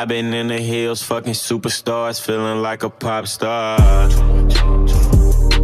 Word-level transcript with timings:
I've 0.00 0.06
been 0.06 0.32
in 0.32 0.46
the 0.46 0.60
hills, 0.60 1.02
fucking 1.02 1.32
superstars, 1.32 2.20
feeling 2.20 2.62
like 2.62 2.84
a 2.84 2.88
pop 2.88 3.26
star. 3.26 3.76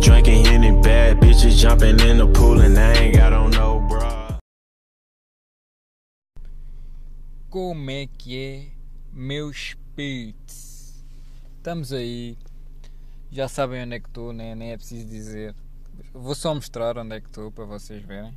Drinking 0.00 0.48
any 0.48 0.72
bad 0.82 1.20
bitches, 1.20 1.56
jumping 1.56 2.00
in 2.00 2.18
the 2.18 2.26
pool, 2.26 2.60
and 2.60 2.76
I 2.76 2.94
ain't 2.94 3.16
got 3.16 3.32
on 3.32 3.50
no 3.50 3.78
bra. 3.88 4.40
Como 7.48 7.90
é 7.92 8.08
que 8.18 8.36
é, 8.36 8.66
meus 9.12 9.76
pits? 9.94 11.04
Estamos 11.58 11.92
aí. 11.92 12.36
Já 13.30 13.46
sabem 13.46 13.84
onde 13.84 13.94
é 13.94 14.00
que 14.00 14.08
estou, 14.08 14.32
né? 14.32 14.56
nem 14.56 14.72
é 14.72 14.76
preciso 14.76 15.06
dizer. 15.06 15.54
Vou 16.12 16.34
só 16.34 16.52
mostrar 16.52 16.98
onde 16.98 17.14
é 17.14 17.20
que 17.20 17.28
estou 17.28 17.52
para 17.52 17.66
vocês 17.66 18.02
verem. 18.02 18.36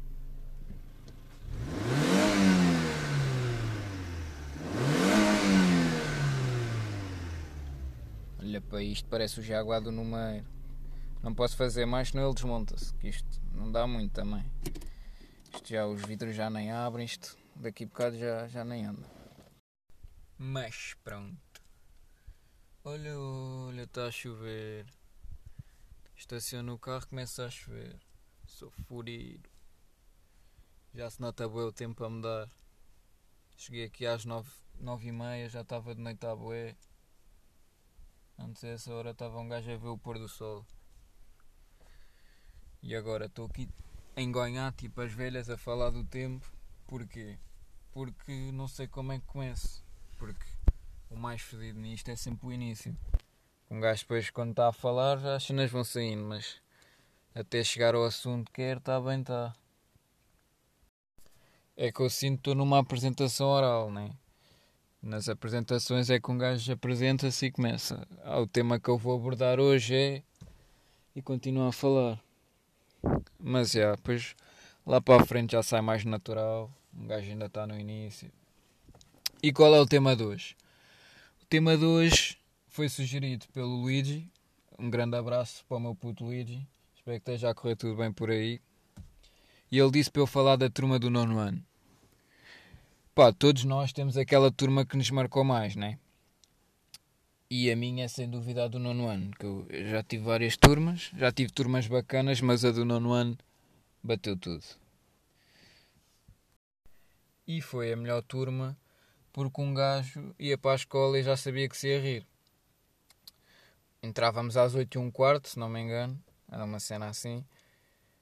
Olha 8.48 8.62
para 8.62 8.82
isto, 8.82 9.10
parece 9.10 9.42
o 9.42 9.44
Jaguar 9.44 9.82
do 9.82 9.92
Numeiro. 9.92 10.48
Não 11.22 11.36
posso 11.36 11.58
fazer 11.58 11.86
mais, 11.86 12.08
senão 12.08 12.24
ele 12.24 12.34
desmonta-se. 12.34 12.94
Que 12.94 13.10
isto 13.10 13.42
não 13.52 13.70
dá 13.70 13.86
muito 13.86 14.14
também. 14.14 14.50
Isto 15.54 15.68
já, 15.68 15.86
os 15.86 16.02
vidros 16.04 16.34
já 16.34 16.50
nem 16.50 16.72
abrem, 16.72 17.06
isto 17.06 17.38
daqui 17.58 17.84
a 17.84 17.88
bocado 17.88 18.18
já, 18.18 18.48
já 18.48 18.64
nem 18.64 18.86
anda. 18.86 19.06
Mas 20.38 20.96
pronto. 21.04 21.38
Olha, 22.86 23.20
olha, 23.20 23.82
está 23.82 24.06
a 24.06 24.12
chover. 24.12 24.86
Estaciono 26.16 26.76
o 26.76 26.80
carro, 26.80 27.06
começa 27.06 27.46
a 27.46 27.50
chover. 27.50 28.00
Sou 28.46 28.72
furido. 28.72 29.50
Já 30.94 31.10
se 31.10 31.20
nota 31.20 31.50
bem 31.50 31.64
o 31.64 31.72
tempo 31.74 32.02
a 32.06 32.10
mudar. 32.10 32.50
Cheguei 33.58 33.84
aqui 33.84 34.06
às 34.06 34.24
nove, 34.24 34.50
nove 34.80 35.10
e 35.10 35.12
meia, 35.12 35.50
já 35.50 35.64
estava 35.64 35.94
de 35.94 36.00
noite 36.00 36.26
à 36.26 36.34
bué. 36.34 36.78
Antes 38.40 38.62
dessa 38.62 38.94
hora 38.94 39.12
estava 39.12 39.40
um 39.40 39.48
gajo 39.48 39.72
a 39.72 39.78
ver 39.78 39.88
o 39.88 39.98
pôr 39.98 40.20
do 40.20 40.30
sol. 40.30 40.66
E 42.84 42.96
agora 42.96 43.26
estou 43.26 43.48
aqui 43.48 43.68
a 44.16 44.22
engonhar 44.22 44.72
tipo 44.74 45.02
as 45.02 45.12
velhas 45.12 45.50
a 45.50 45.58
falar 45.58 45.90
do 45.90 46.04
tempo. 46.04 46.46
Porquê? 46.86 47.38
Porque 47.92 48.52
não 48.52 48.68
sei 48.68 48.88
como 48.88 49.12
é 49.12 49.20
que 49.20 49.26
começo. 49.26 49.84
Porque 50.18 50.46
o 51.10 51.16
mais 51.16 51.42
fedido 51.42 51.80
nisto 51.80 52.10
é 52.10 52.16
sempre 52.16 52.48
o 52.48 52.54
início. 52.54 52.96
Um 53.70 53.80
gajo 53.80 54.02
depois 54.02 54.30
quando 54.30 54.52
está 54.52 54.68
a 54.68 54.74
falar 54.74 55.18
as 55.26 55.44
cenas 55.44 55.72
vão 55.72 55.84
saindo, 55.84 56.24
mas 56.24 56.62
até 57.34 57.64
chegar 57.64 57.96
ao 57.96 58.06
assunto 58.06 58.52
que 58.52 58.62
quer, 58.62 58.78
está 58.78 59.02
bem, 59.02 59.22
está. 59.22 59.56
É 61.76 61.92
que 61.92 62.00
eu 62.00 62.10
sinto 62.10 62.36
que 62.36 62.40
estou 62.42 62.56
numa 62.56 62.80
apresentação 62.80 63.48
oral, 63.48 63.92
né? 63.92 64.16
Nas 65.08 65.30
apresentações 65.30 66.10
é 66.10 66.20
que 66.20 66.30
um 66.30 66.38
gajo 66.38 66.70
apresenta-se 66.74 67.46
e 67.46 67.52
começa. 67.52 68.06
Ah, 68.26 68.42
o 68.42 68.46
tema 68.46 68.78
que 68.78 68.90
eu 68.90 68.98
vou 68.98 69.16
abordar 69.16 69.58
hoje 69.58 69.96
é. 69.96 70.24
e 71.16 71.22
continua 71.22 71.70
a 71.70 71.72
falar. 71.72 72.22
Mas 73.40 73.72
já, 73.72 73.96
depois 73.96 74.36
lá 74.86 75.00
para 75.00 75.24
a 75.24 75.26
frente 75.26 75.54
já 75.54 75.64
sai 75.64 75.80
mais 75.80 76.04
natural. 76.04 76.70
Um 76.94 77.08
gajo 77.08 77.26
ainda 77.26 77.46
está 77.46 77.66
no 77.66 77.80
início. 77.80 78.30
E 79.42 79.54
qual 79.54 79.74
é 79.74 79.80
o 79.80 79.86
tema 79.86 80.14
de 80.14 80.24
hoje? 80.24 80.58
O 81.42 81.46
tema 81.46 81.78
de 81.78 81.86
hoje 81.86 82.38
foi 82.68 82.90
sugerido 82.90 83.46
pelo 83.54 83.78
Luigi. 83.78 84.30
Um 84.78 84.90
grande 84.90 85.16
abraço 85.16 85.64
para 85.70 85.78
o 85.78 85.80
meu 85.80 85.96
puto 85.96 86.26
Luigi. 86.26 86.68
Espero 86.98 87.18
que 87.18 87.32
esteja 87.32 87.52
a 87.52 87.56
correr 87.56 87.78
tudo 87.78 87.96
bem 87.96 88.12
por 88.12 88.30
aí. 88.30 88.60
E 89.72 89.80
ele 89.80 89.92
disse 89.92 90.12
para 90.12 90.22
eu 90.22 90.28
falar 90.28 90.58
da 90.58 90.70
turma 90.70 91.00
do 91.00 91.10
nono 91.10 91.40
ano. 91.40 91.64
Pá, 93.18 93.34
todos 93.34 93.64
nós 93.64 93.92
temos 93.92 94.16
aquela 94.16 94.52
turma 94.52 94.86
que 94.86 94.96
nos 94.96 95.10
marcou 95.10 95.44
mais, 95.44 95.76
né? 95.76 95.98
E 97.50 97.72
a 97.72 97.76
minha 97.76 98.06
é 98.06 98.08
sem 98.08 98.30
dúvida 98.30 98.66
a 98.66 98.68
do 98.68 98.78
nono 98.78 99.08
ano. 99.08 99.32
Que 99.32 99.44
eu 99.44 99.68
já 99.90 100.04
tive 100.04 100.24
várias 100.24 100.56
turmas, 100.56 101.10
já 101.18 101.32
tive 101.32 101.52
turmas 101.52 101.88
bacanas, 101.88 102.42
mas 102.42 102.64
a 102.64 102.70
do 102.70 102.86
nono 102.86 103.14
ano 103.14 103.36
bateu 104.04 104.38
tudo. 104.38 104.64
E 107.48 107.60
foi 107.60 107.92
a 107.92 107.98
melhor 107.98 108.22
turma 108.22 108.78
porque 109.34 109.62
um 109.62 109.74
gajo 109.74 110.36
ia 110.38 110.56
para 110.56 110.74
a 110.74 110.76
escola 110.76 111.18
e 111.18 111.24
já 111.24 111.36
sabia 111.36 111.68
que 111.68 111.76
se 111.76 111.88
ia 111.88 112.00
rir. 112.00 112.28
Entrávamos 114.04 114.56
às 114.58 114.76
8 114.76 114.94
e 114.94 115.02
um 115.02 115.10
quarto, 115.10 115.50
se 115.50 115.58
não 115.58 115.70
me 115.70 115.82
engano, 115.82 116.24
era 116.52 116.64
uma 116.64 116.80
cena 116.80 117.08
assim. 117.08 117.44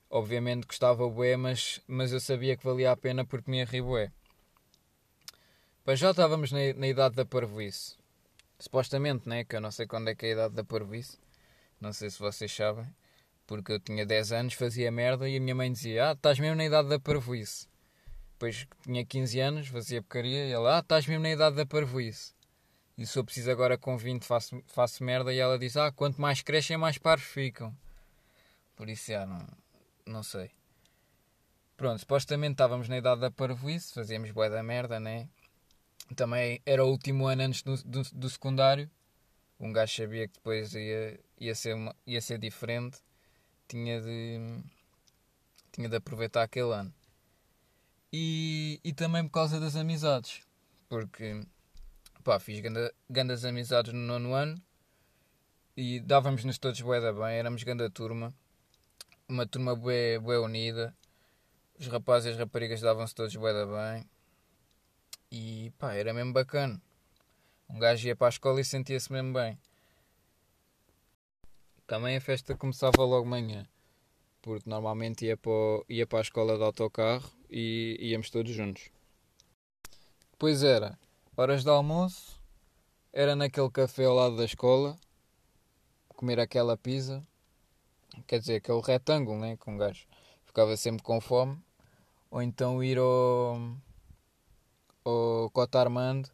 Obviamente 0.09 0.65
gostava 0.65 1.05
bué, 1.09 1.35
mas, 1.35 1.81
mas 1.85 2.13
eu 2.13 2.19
sabia 2.21 2.55
que 2.55 2.63
valia 2.63 2.93
a 2.93 2.95
pena 2.95 3.25
porque 3.25 3.51
me 3.51 3.57
ia 3.57 3.65
rir 3.65 3.81
bué. 3.81 4.09
Pois 5.85 5.99
já 5.99 6.09
estávamos 6.09 6.51
na, 6.51 6.73
na 6.73 6.87
idade 6.87 7.13
da 7.13 7.23
parvoíce. 7.23 7.95
Supostamente, 8.57 9.29
né? 9.29 9.43
Que 9.43 9.55
eu 9.55 9.61
não 9.61 9.69
sei 9.69 9.85
quando 9.85 10.07
é 10.07 10.15
que 10.15 10.25
é 10.25 10.29
a 10.29 10.31
idade 10.31 10.55
da 10.55 10.63
parvoíce. 10.63 11.19
Não 11.79 11.93
sei 11.93 12.09
se 12.09 12.17
vocês 12.17 12.51
sabem. 12.51 12.87
Porque 13.45 13.73
eu 13.73 13.79
tinha 13.79 14.03
10 14.03 14.31
anos, 14.31 14.55
fazia 14.55 14.91
merda 14.91 15.29
e 15.29 15.37
a 15.37 15.39
minha 15.39 15.53
mãe 15.53 15.71
dizia: 15.71 16.09
Ah, 16.09 16.13
estás 16.13 16.39
mesmo 16.39 16.55
na 16.55 16.65
idade 16.65 16.89
da 16.89 16.99
parvoíce. 16.99 17.67
Depois 18.31 18.67
tinha 18.81 19.05
15 19.05 19.39
anos, 19.39 19.67
fazia 19.67 20.01
porcaria 20.01 20.47
e 20.47 20.51
ela: 20.51 20.77
Ah, 20.77 20.79
estás 20.79 21.05
mesmo 21.05 21.21
na 21.21 21.29
idade 21.29 21.55
da 21.55 21.67
parvoíce. 21.67 22.33
E 22.97 23.05
se 23.05 23.19
eu 23.19 23.23
preciso 23.23 23.51
agora 23.51 23.77
com 23.77 23.95
20 23.95 24.25
faço, 24.25 24.59
faço 24.65 25.03
merda 25.03 25.31
e 25.31 25.37
ela 25.37 25.59
diz: 25.59 25.77
Ah, 25.77 25.91
quanto 25.91 26.19
mais 26.19 26.41
crescem, 26.41 26.77
mais 26.77 26.97
parvos 26.97 27.27
ficam. 27.27 27.71
Por 28.75 28.89
isso, 28.89 29.11
já, 29.11 29.23
não, 29.27 29.47
não 30.03 30.23
sei. 30.23 30.49
Pronto, 31.77 31.99
supostamente 31.99 32.53
estávamos 32.53 32.89
na 32.89 32.97
idade 32.97 33.21
da 33.21 33.29
parvoíce, 33.29 33.93
fazíamos 33.93 34.31
bué 34.31 34.49
da 34.49 34.63
merda, 34.63 34.99
né? 34.99 35.29
Também 36.13 36.61
era 36.65 36.85
o 36.85 36.89
último 36.89 37.25
ano 37.25 37.43
antes 37.43 37.63
do, 37.63 37.75
do, 37.83 38.03
do 38.13 38.29
secundário. 38.29 38.89
Um 39.59 39.71
gajo 39.71 39.95
sabia 39.95 40.27
que 40.27 40.33
depois 40.35 40.73
ia, 40.73 41.19
ia, 41.39 41.55
ser, 41.55 41.73
uma, 41.73 41.95
ia 42.05 42.21
ser 42.21 42.37
diferente. 42.37 42.99
Tinha 43.67 44.01
de, 44.01 44.63
tinha 45.71 45.89
de 45.89 45.95
aproveitar 45.95 46.43
aquele 46.43 46.73
ano. 46.73 46.93
E, 48.13 48.79
e 48.83 48.93
também 48.93 49.23
por 49.23 49.31
causa 49.31 49.59
das 49.59 49.75
amizades. 49.75 50.41
Porque 50.87 51.41
pá, 52.23 52.39
fiz 52.39 52.59
ganda, 52.59 52.93
grandes 53.09 53.43
amizades 53.45 53.93
no 53.93 53.99
nono 53.99 54.33
ano 54.33 54.61
e 55.77 55.99
dávamos-nos 55.99 56.57
todos 56.57 56.79
bué 56.81 57.01
da 57.01 57.11
bem, 57.11 57.37
éramos 57.37 57.63
grande 57.63 57.89
turma, 57.89 58.33
uma 59.27 59.45
turma 59.45 59.75
bué, 59.75 60.17
bué 60.17 60.39
unida, 60.39 60.95
os 61.77 61.87
rapazes 61.87 62.27
e 62.27 62.29
as 62.31 62.37
raparigas 62.37 62.81
davam-se 62.81 63.13
todos 63.13 63.35
bué 63.35 63.53
da 63.53 63.65
bem 63.65 64.09
e 65.35 65.69
pá, 65.71 65.93
era 65.93 66.13
mesmo 66.13 66.31
bacana. 66.31 66.81
Um 67.69 67.77
gajo 67.77 68.07
ia 68.07 68.15
para 68.15 68.27
a 68.27 68.29
escola 68.29 68.61
e 68.61 68.63
sentia-se 68.63 69.11
mesmo 69.11 69.33
bem. 69.33 69.59
Também 71.85 72.15
a 72.15 72.21
festa 72.21 72.55
começava 72.55 73.03
logo 73.03 73.27
manhã, 73.27 73.67
porque 74.41 74.69
normalmente 74.69 75.25
ia 75.25 75.35
para, 75.35 75.51
o, 75.51 75.85
ia 75.89 76.07
para 76.07 76.19
a 76.19 76.21
escola 76.21 76.57
de 76.57 76.63
autocarro 76.63 77.29
e 77.49 77.97
íamos 77.99 78.29
todos 78.29 78.53
juntos. 78.53 78.89
Depois 80.31 80.63
era 80.63 80.97
horas 81.35 81.63
de 81.63 81.69
almoço, 81.69 82.41
era 83.11 83.35
naquele 83.35 83.69
café 83.69 84.05
ao 84.05 84.15
lado 84.15 84.37
da 84.37 84.45
escola, 84.45 84.97
comer 86.07 86.39
aquela 86.39 86.77
pizza, 86.77 87.21
quer 88.25 88.39
dizer, 88.39 88.55
aquele 88.55 88.81
retângulo, 88.81 89.37
né, 89.37 89.57
com 89.57 89.73
um 89.73 89.77
gajo 89.77 90.07
ficava 90.45 90.77
sempre 90.77 91.03
com 91.03 91.19
fome, 91.19 91.61
ou 92.31 92.41
então 92.41 92.81
ir 92.81 92.97
ao, 92.97 93.59
ao 95.05 95.49
Cota 95.51 95.79
Armando, 95.79 96.29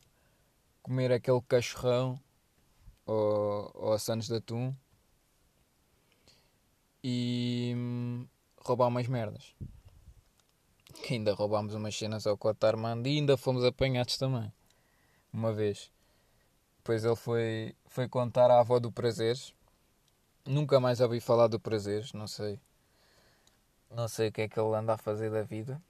comer 0.82 1.12
aquele 1.12 1.42
cachorrão, 1.42 2.20
ou, 3.06 3.72
ou 3.76 3.94
a 3.94 4.00
Santos 4.00 4.28
de 4.28 4.36
Atum, 4.36 4.74
e 7.04 7.74
hum, 7.76 8.28
roubar 8.58 8.88
umas 8.88 9.08
merdas. 9.08 9.54
Que 11.04 11.16
ainda 11.16 11.34
roubámos 11.34 11.76
umas 11.76 11.96
cenas 11.96 12.26
ao 12.26 12.38
Cota 12.38 12.68
Armando 12.68 13.08
e 13.08 13.18
ainda 13.18 13.38
fomos 13.38 13.64
apanhados 13.64 14.18
também 14.18 14.52
uma 15.34 15.54
vez. 15.54 15.92
Depois 16.78 17.06
ele 17.06 17.16
foi, 17.16 17.76
foi 17.86 18.08
contar 18.08 18.50
à 18.52 18.60
avó 18.60 18.80
do 18.80 18.92
Prazeres. 18.92 19.54
Nunca 20.46 20.80
mais 20.80 21.00
ouvi 21.00 21.20
falar 21.20 21.48
do 21.48 21.60
Prazeres, 21.60 22.14
não 22.14 22.28
sei. 22.28 22.60
Não 23.90 24.08
sei 24.08 24.30
o 24.30 24.32
que 24.32 24.42
é 24.42 24.48
que 24.48 24.60
ele 24.60 24.76
anda 24.76 24.94
a 24.94 24.98
fazer 24.98 25.30
da 25.30 25.44
vida. 25.44 25.82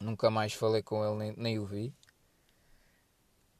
Nunca 0.00 0.30
mais 0.30 0.54
falei 0.54 0.82
com 0.82 1.04
ele, 1.04 1.16
nem, 1.16 1.34
nem 1.36 1.58
o 1.58 1.66
vi. 1.66 1.94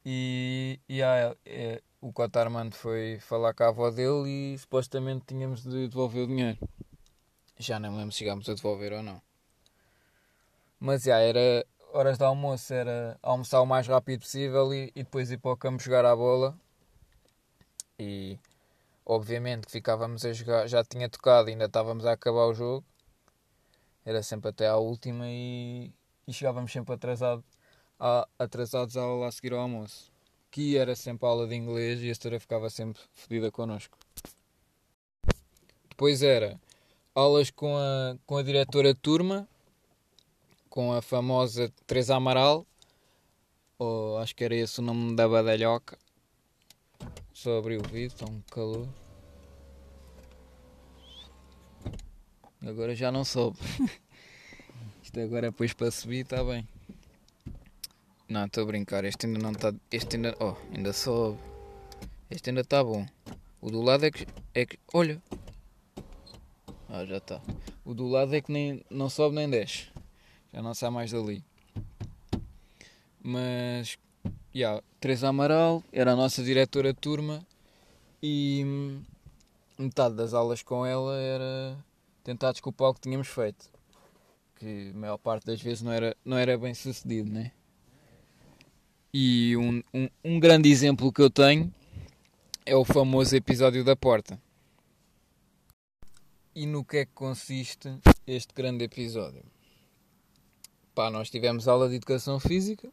E, 0.03 0.79
e 0.89 1.03
ah, 1.03 1.35
é, 1.45 1.81
o 2.01 2.11
Cotarmando 2.11 2.75
foi 2.75 3.19
falar 3.19 3.53
com 3.53 3.63
a 3.63 3.67
avó 3.67 3.91
dele 3.91 4.53
e 4.53 4.57
supostamente 4.57 5.25
tínhamos 5.27 5.61
de 5.61 5.87
devolver 5.87 6.23
o 6.23 6.27
dinheiro. 6.27 6.57
Já 7.59 7.79
não 7.79 7.95
lembro 7.95 8.11
se 8.11 8.17
chegámos 8.17 8.49
a 8.49 8.55
devolver 8.55 8.91
ou 8.91 9.03
não. 9.03 9.21
Mas 10.79 11.03
já 11.03 11.19
era, 11.19 11.63
horas 11.93 12.17
de 12.17 12.23
almoço 12.23 12.73
era 12.73 13.19
almoçar 13.21 13.61
o 13.61 13.67
mais 13.67 13.87
rápido 13.87 14.21
possível 14.21 14.73
e, 14.73 14.91
e, 14.95 15.03
depois 15.03 15.29
ir 15.29 15.37
para 15.37 15.51
o 15.51 15.57
campo 15.57 15.83
jogar 15.83 16.05
a 16.05 16.15
bola. 16.15 16.57
E 17.99 18.39
obviamente 19.05 19.67
que 19.67 19.71
ficávamos 19.71 20.25
a 20.25 20.33
jogar, 20.33 20.65
já 20.65 20.83
tinha 20.83 21.07
tocado, 21.07 21.49
ainda 21.49 21.65
estávamos 21.65 22.03
a 22.07 22.13
acabar 22.13 22.47
o 22.47 22.53
jogo. 22.55 22.83
Era 24.03 24.23
sempre 24.23 24.49
até 24.49 24.67
à 24.67 24.77
última 24.77 25.25
e, 25.27 25.93
e 26.27 26.33
chegávamos 26.33 26.71
sempre 26.71 26.93
atrasado, 26.93 27.43
a, 27.99 28.27
atrasados 28.37 28.97
ao, 28.97 29.23
a 29.23 29.31
seguir 29.31 29.53
ao 29.53 29.59
almoço. 29.59 30.11
que 30.49 30.77
era 30.77 30.95
sempre 30.95 31.27
aula 31.27 31.47
de 31.47 31.55
inglês 31.55 32.01
e 32.01 32.09
a 32.09 32.15
senhora 32.15 32.39
ficava 32.39 32.69
sempre 32.69 33.01
fodida 33.13 33.51
connosco. 33.51 33.97
Depois 35.89 36.21
era 36.21 36.59
aulas 37.15 37.51
com 37.51 37.77
a, 37.77 38.17
com 38.25 38.37
a 38.37 38.43
diretora 38.43 38.93
de 38.93 38.99
turma, 38.99 39.47
com 40.69 40.93
a 40.93 41.01
famosa 41.01 41.71
Teresa 41.85 42.15
Amaral, 42.15 42.65
ou 43.77 44.17
acho 44.17 44.35
que 44.35 44.43
era 44.43 44.55
esse 44.55 44.79
o 44.79 44.83
nome 44.83 45.15
da 45.15 45.27
badalhoca. 45.27 45.97
Só 47.33 47.57
abri 47.57 47.77
o 47.77 47.81
vídeo, 47.81 48.13
está 48.13 48.25
um 48.25 48.41
calor. 48.51 48.87
Agora 52.61 52.93
já 52.93 53.11
não 53.11 53.25
soube. 53.25 53.57
Isto 55.11 55.19
agora 55.19 55.51
depois 55.51 55.73
para 55.73 55.91
subir 55.91 56.21
está 56.21 56.41
bem. 56.41 56.65
Não, 58.29 58.45
estou 58.45 58.63
a 58.63 58.65
brincar, 58.65 59.03
este 59.03 59.25
ainda 59.25 59.39
não 59.39 59.51
está. 59.51 59.73
Este 59.91 60.15
ainda. 60.15 60.33
Oh, 60.39 60.55
ainda 60.73 60.93
sobe. 60.93 61.37
Este 62.29 62.49
ainda 62.49 62.61
está 62.61 62.81
bom. 62.81 63.05
O 63.59 63.69
do 63.69 63.81
lado 63.81 64.05
é 64.05 64.11
que. 64.11 64.25
É 64.55 64.65
que. 64.65 64.79
Olha! 64.93 65.21
Ah, 66.87 67.03
já 67.03 67.17
está. 67.17 67.41
O 67.83 67.93
do 67.93 68.07
lado 68.07 68.33
é 68.33 68.39
que 68.39 68.53
nem, 68.53 68.85
não 68.89 69.09
sobe 69.09 69.35
nem 69.35 69.49
desce. 69.49 69.89
Já 70.53 70.61
não 70.61 70.73
sai 70.73 70.89
mais 70.89 71.11
dali. 71.11 71.43
Mas. 73.21 73.97
Yeah, 74.55 74.81
Teresa 75.01 75.27
Amaral 75.27 75.83
era 75.91 76.13
a 76.13 76.15
nossa 76.15 76.41
diretora 76.41 76.93
de 76.93 76.99
turma 77.01 77.45
e 78.23 78.63
hum, 78.65 79.03
metade 79.77 80.15
das 80.15 80.33
aulas 80.33 80.63
com 80.63 80.85
ela 80.85 81.17
era 81.17 81.77
tentar 82.23 82.53
desculpar 82.53 82.91
o 82.91 82.93
que 82.93 83.01
tínhamos 83.01 83.27
feito. 83.27 83.70
Que 84.61 84.91
a 84.93 84.95
maior 84.95 85.17
parte 85.17 85.47
das 85.47 85.59
vezes 85.59 85.81
não 85.81 85.91
era, 85.91 86.15
não 86.23 86.37
era 86.37 86.55
bem 86.55 86.71
sucedido, 86.71 87.31
né? 87.31 87.51
E 89.11 89.57
um, 89.57 89.81
um, 89.91 90.07
um 90.23 90.39
grande 90.39 90.69
exemplo 90.69 91.11
que 91.11 91.19
eu 91.19 91.31
tenho 91.31 91.73
é 92.63 92.75
o 92.75 92.85
famoso 92.85 93.35
episódio 93.35 93.83
da 93.83 93.95
porta. 93.95 94.39
E 96.53 96.67
no 96.67 96.85
que 96.85 96.97
é 96.97 97.05
que 97.07 97.11
consiste 97.11 97.89
este 98.27 98.53
grande 98.53 98.83
episódio? 98.83 99.43
Pá, 100.93 101.09
nós 101.09 101.31
tivemos 101.31 101.67
aula 101.67 101.89
de 101.89 101.95
educação 101.95 102.39
física, 102.39 102.87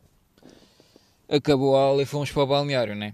acabou 1.29 1.77
a 1.77 1.83
aula 1.83 2.03
e 2.03 2.07
fomos 2.07 2.33
para 2.33 2.45
o 2.45 2.47
balneário, 2.47 2.97
né? 2.97 3.13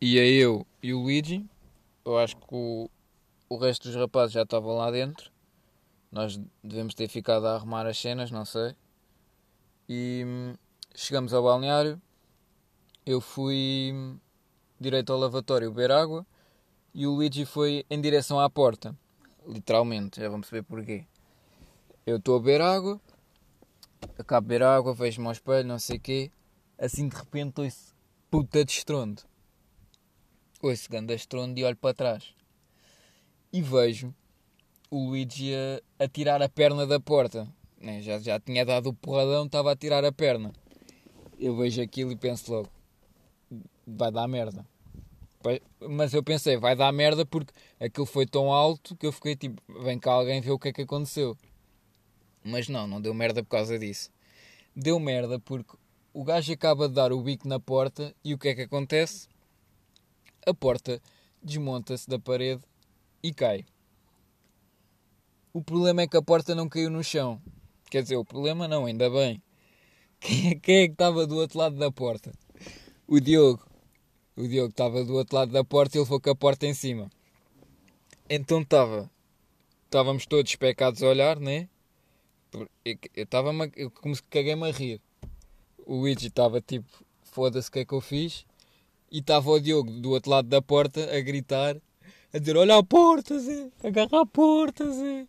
E 0.00 0.18
aí 0.18 0.34
eu 0.38 0.66
e 0.82 0.92
o 0.92 1.02
Luigi, 1.02 1.46
eu 2.04 2.18
acho 2.18 2.36
que 2.36 2.46
o, 2.50 2.90
o 3.48 3.56
resto 3.58 3.86
dos 3.86 3.94
rapazes 3.94 4.32
já 4.32 4.42
estavam 4.42 4.76
lá 4.76 4.90
dentro. 4.90 5.31
Nós 6.12 6.38
devemos 6.62 6.92
ter 6.92 7.08
ficado 7.08 7.46
a 7.46 7.54
arrumar 7.54 7.86
as 7.86 7.98
cenas, 7.98 8.30
não 8.30 8.44
sei. 8.44 8.76
E 9.88 10.22
hum, 10.26 10.54
chegamos 10.94 11.32
ao 11.32 11.42
balneário. 11.42 12.00
Eu 13.06 13.18
fui 13.18 13.92
hum, 13.94 14.18
direito 14.78 15.10
ao 15.10 15.18
lavatório 15.18 15.70
beber 15.70 15.90
água 15.90 16.26
e 16.94 17.06
o 17.06 17.12
Luigi 17.12 17.46
foi 17.46 17.86
em 17.88 17.98
direção 17.98 18.38
à 18.38 18.50
porta. 18.50 18.94
Literalmente, 19.46 20.20
já 20.20 20.28
vamos 20.28 20.48
saber 20.48 20.62
porquê. 20.62 21.06
Eu 22.04 22.18
estou 22.18 22.36
a 22.36 22.38
beber 22.40 22.60
água, 22.60 23.00
acabo 24.18 24.44
de 24.44 24.48
beber 24.48 24.64
água, 24.64 24.92
vejo-me 24.92 25.26
ao 25.26 25.32
espelho, 25.32 25.66
não 25.66 25.78
sei 25.78 25.96
o 25.96 26.00
quê. 26.00 26.30
Assim 26.76 27.08
de 27.08 27.16
repente 27.16 27.60
ouço 27.62 27.94
puta 28.30 28.64
de 28.64 28.72
estrondo. 28.72 29.22
Ouço 30.60 30.90
grande 30.90 31.14
estrondo 31.14 31.58
e 31.58 31.64
olho 31.64 31.76
para 31.76 31.94
trás. 31.94 32.34
E 33.50 33.62
vejo 33.62 34.14
o 34.92 35.06
Luigi 35.06 35.54
a, 35.54 36.04
a 36.04 36.06
tirar 36.06 36.42
a 36.42 36.50
perna 36.50 36.86
da 36.86 37.00
porta. 37.00 37.48
Né? 37.80 38.02
Já, 38.02 38.18
já 38.18 38.38
tinha 38.38 38.62
dado 38.62 38.90
o 38.90 38.94
porradão, 38.94 39.46
estava 39.46 39.72
a 39.72 39.76
tirar 39.76 40.04
a 40.04 40.12
perna. 40.12 40.52
Eu 41.38 41.56
vejo 41.56 41.80
aquilo 41.80 42.12
e 42.12 42.16
penso 42.16 42.52
logo, 42.52 42.68
vai 43.86 44.12
dar 44.12 44.28
merda. 44.28 44.66
Mas 45.80 46.12
eu 46.12 46.22
pensei, 46.22 46.58
vai 46.58 46.76
dar 46.76 46.92
merda 46.92 47.24
porque 47.24 47.54
aquilo 47.80 48.04
foi 48.04 48.26
tão 48.26 48.52
alto 48.52 48.94
que 48.94 49.06
eu 49.06 49.12
fiquei 49.12 49.34
tipo, 49.34 49.60
vem 49.82 49.98
cá 49.98 50.12
alguém 50.12 50.42
ver 50.42 50.50
o 50.50 50.58
que 50.58 50.68
é 50.68 50.72
que 50.74 50.82
aconteceu. 50.82 51.38
Mas 52.44 52.68
não, 52.68 52.86
não 52.86 53.00
deu 53.00 53.14
merda 53.14 53.42
por 53.42 53.48
causa 53.48 53.78
disso. 53.78 54.10
Deu 54.76 55.00
merda 55.00 55.40
porque 55.40 55.74
o 56.12 56.22
gajo 56.22 56.52
acaba 56.52 56.86
de 56.86 56.94
dar 56.94 57.12
o 57.12 57.22
bico 57.22 57.48
na 57.48 57.58
porta 57.58 58.14
e 58.22 58.34
o 58.34 58.38
que 58.38 58.48
é 58.48 58.54
que 58.54 58.62
acontece? 58.62 59.26
A 60.46 60.52
porta 60.52 61.00
desmonta-se 61.42 62.08
da 62.08 62.18
parede 62.18 62.62
e 63.22 63.32
cai. 63.32 63.64
O 65.52 65.62
problema 65.62 66.02
é 66.02 66.06
que 66.06 66.16
a 66.16 66.22
porta 66.22 66.54
não 66.54 66.68
caiu 66.68 66.90
no 66.90 67.04
chão. 67.04 67.40
Quer 67.90 68.02
dizer, 68.02 68.16
o 68.16 68.24
problema 68.24 68.66
não, 68.66 68.86
ainda 68.86 69.10
bem. 69.10 69.42
Quem 70.18 70.50
é, 70.50 70.54
quem 70.54 70.76
é 70.76 70.86
que 70.86 70.92
estava 70.92 71.26
do 71.26 71.36
outro 71.36 71.58
lado 71.58 71.76
da 71.76 71.90
porta? 71.90 72.32
O 73.06 73.20
Diogo. 73.20 73.62
O 74.34 74.48
Diogo 74.48 74.70
estava 74.70 75.04
do 75.04 75.14
outro 75.14 75.36
lado 75.36 75.52
da 75.52 75.62
porta 75.62 75.96
e 75.96 76.00
ele 76.00 76.06
foi 76.06 76.20
com 76.20 76.30
a 76.30 76.34
porta 76.34 76.66
em 76.66 76.72
cima. 76.72 77.10
Então 78.30 78.62
estava. 78.62 79.10
Estávamos 79.84 80.24
todos 80.24 80.56
pecados 80.56 81.02
a 81.02 81.08
olhar, 81.08 81.38
né? 81.38 81.68
Eu 82.82 82.96
estava 83.14 83.50
eu 83.76 83.90
como 83.90 84.16
se 84.16 84.22
caguei-me 84.22 84.66
a 84.66 84.72
rir. 84.72 85.00
O 85.84 85.96
Luigi 85.96 86.28
estava 86.28 86.62
tipo, 86.62 86.88
foda-se 87.24 87.68
o 87.68 87.72
que 87.72 87.80
é 87.80 87.84
que 87.84 87.92
eu 87.92 88.00
fiz. 88.00 88.46
E 89.10 89.18
estava 89.18 89.50
o 89.50 89.60
Diogo 89.60 89.90
do 89.90 90.12
outro 90.12 90.30
lado 90.30 90.48
da 90.48 90.62
porta 90.62 91.14
a 91.14 91.20
gritar, 91.20 91.76
a 92.32 92.38
dizer: 92.38 92.56
Olha 92.56 92.76
a 92.76 92.82
porta, 92.82 93.38
Zé! 93.38 93.70
Agarra 93.84 94.22
a 94.22 94.26
porta, 94.26 94.90
Zé! 94.90 95.26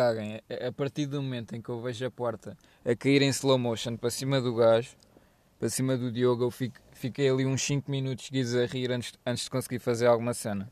A 0.00 0.72
partir 0.72 1.06
do 1.06 1.22
momento 1.22 1.54
em 1.56 1.62
que 1.62 1.68
eu 1.68 1.80
vejo 1.80 2.04
a 2.04 2.10
porta 2.10 2.56
a 2.84 2.94
cair 2.94 3.22
em 3.22 3.28
slow 3.28 3.58
motion 3.58 3.96
para 3.96 4.10
cima 4.10 4.40
do 4.40 4.54
gajo, 4.54 4.96
para 5.58 5.70
cima 5.70 5.96
do 5.96 6.12
Diogo, 6.12 6.44
eu 6.44 6.50
fico, 6.50 6.76
fiquei 6.92 7.30
ali 7.30 7.46
uns 7.46 7.62
5 7.62 7.90
minutos 7.90 8.26
seguidos 8.26 8.54
a 8.54 8.66
rir 8.66 8.92
antes, 8.92 9.14
antes 9.24 9.44
de 9.44 9.50
conseguir 9.50 9.78
fazer 9.78 10.06
alguma 10.06 10.34
cena. 10.34 10.70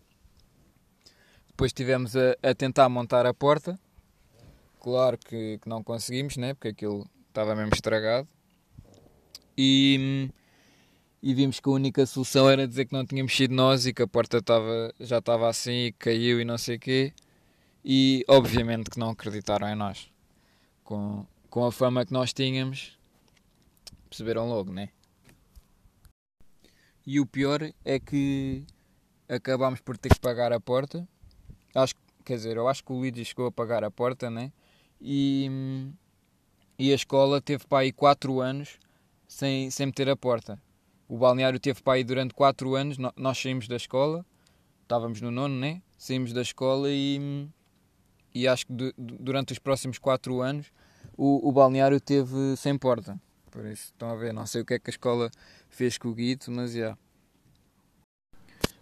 Depois 1.49 1.71
estivemos 1.71 2.15
a, 2.17 2.37
a, 2.43 2.55
tentar 2.55 2.89
montar 2.89 3.25
a 3.27 3.33
porta. 3.33 3.79
Claro 4.81 5.17
que, 5.17 5.59
que, 5.59 5.69
não 5.69 5.83
conseguimos, 5.83 6.37
né? 6.37 6.53
porque 6.53 6.69
aquilo 6.69 7.09
estava 7.29 7.55
mesmo 7.55 7.73
estragado. 7.73 8.29
E, 9.57 10.29
e 11.23 11.33
vimos 11.33 11.61
que 11.61 11.69
a 11.69 11.73
única 11.73 12.05
solução 12.05 12.51
era 12.51 12.69
dizer 12.69 12.85
que 12.85 12.93
não 12.93 13.07
tínhamos 13.07 13.35
sido 13.35 13.55
nós 13.55 13.87
e 13.87 13.95
que 13.95 14.03
a 14.03 14.07
porta 14.07 14.39
estava, 14.39 14.93
já 15.01 15.19
estava 15.19 15.49
assim 15.49 15.87
e 15.87 15.93
caiu 15.93 16.41
e 16.41 16.45
não 16.45 16.59
sei 16.59 16.77
o 16.77 16.81
quê. 16.81 17.13
E 17.85 18.25
obviamente 18.27 18.89
que 18.89 18.99
não 18.99 19.11
acreditaram 19.11 19.69
em 19.69 19.75
nós. 19.75 20.11
Com, 20.83 21.27
com 21.51 21.67
a 21.67 21.73
fama 21.73 22.07
que 22.07 22.13
nós 22.13 22.33
tínhamos, 22.33 22.99
perceberam 24.09 24.49
logo, 24.49 24.73
né? 24.73 24.89
E 27.07 27.21
o 27.21 27.27
pior 27.27 27.61
é 27.85 28.01
que 28.01 28.65
acabámos 29.29 29.81
por 29.81 29.99
ter 29.99 30.09
que 30.09 30.21
pagar 30.21 30.53
a 30.53 30.61
porta. 30.61 31.07
Acho, 31.75 31.95
quer 32.25 32.37
dizer, 32.37 32.57
eu 32.57 32.67
acho 32.67 32.83
que 32.83 32.93
o 32.93 32.97
Luigi 32.97 33.25
chegou 33.25 33.47
a 33.47 33.53
pagar 33.53 33.85
a 33.85 33.91
porta, 33.91 34.31
né? 34.31 34.51
E, 34.99 35.51
e 36.79 36.91
a 36.91 36.95
escola 36.95 37.43
teve 37.43 37.67
para 37.67 37.81
aí 37.81 37.93
4 37.93 38.41
anos 38.41 38.79
sem, 39.29 39.71
sem 39.71 39.87
meter 39.87 40.09
a 40.09 40.17
porta. 40.17 40.59
O 41.07 41.19
balneário 41.19 41.61
teve 41.61 41.83
para 41.83 41.95
aí 41.95 42.05
durante 42.05 42.33
4 42.33 42.75
anos. 42.75 42.97
Nós 43.17 43.37
saímos 43.37 43.69
da 43.69 43.77
escola, 43.77 44.25
estávamos 44.83 45.21
no 45.21 45.31
nono, 45.31 45.55
né? 45.55 45.83
Saímos 45.99 46.33
da 46.33 46.41
escola 46.41 46.89
e 46.91 47.49
e 48.35 48.49
acho 48.49 48.67
que 48.67 48.73
durante 48.99 49.53
os 49.53 49.59
próximos 49.59 49.99
4 49.99 50.41
anos 50.41 50.67
o, 51.17 51.49
o 51.49 51.53
balneário 51.53 52.01
teve 52.01 52.57
sem 52.57 52.77
porta. 52.77 53.21
Por 53.51 53.65
isso, 53.67 53.93
estão 53.93 54.11
a 54.11 54.17
ver, 54.17 54.35
não 54.35 54.47
sei 54.47 54.63
o 54.63 54.65
que 54.65 54.75
é 54.75 54.79
que 54.79 54.91
a 54.91 54.93
escola 54.93 55.31
fez 55.69 55.97
com 55.97 56.09
o 56.09 56.15
Guito, 56.15 56.51
mas 56.51 56.73
já. 56.73 56.79
Yeah. 56.79 56.99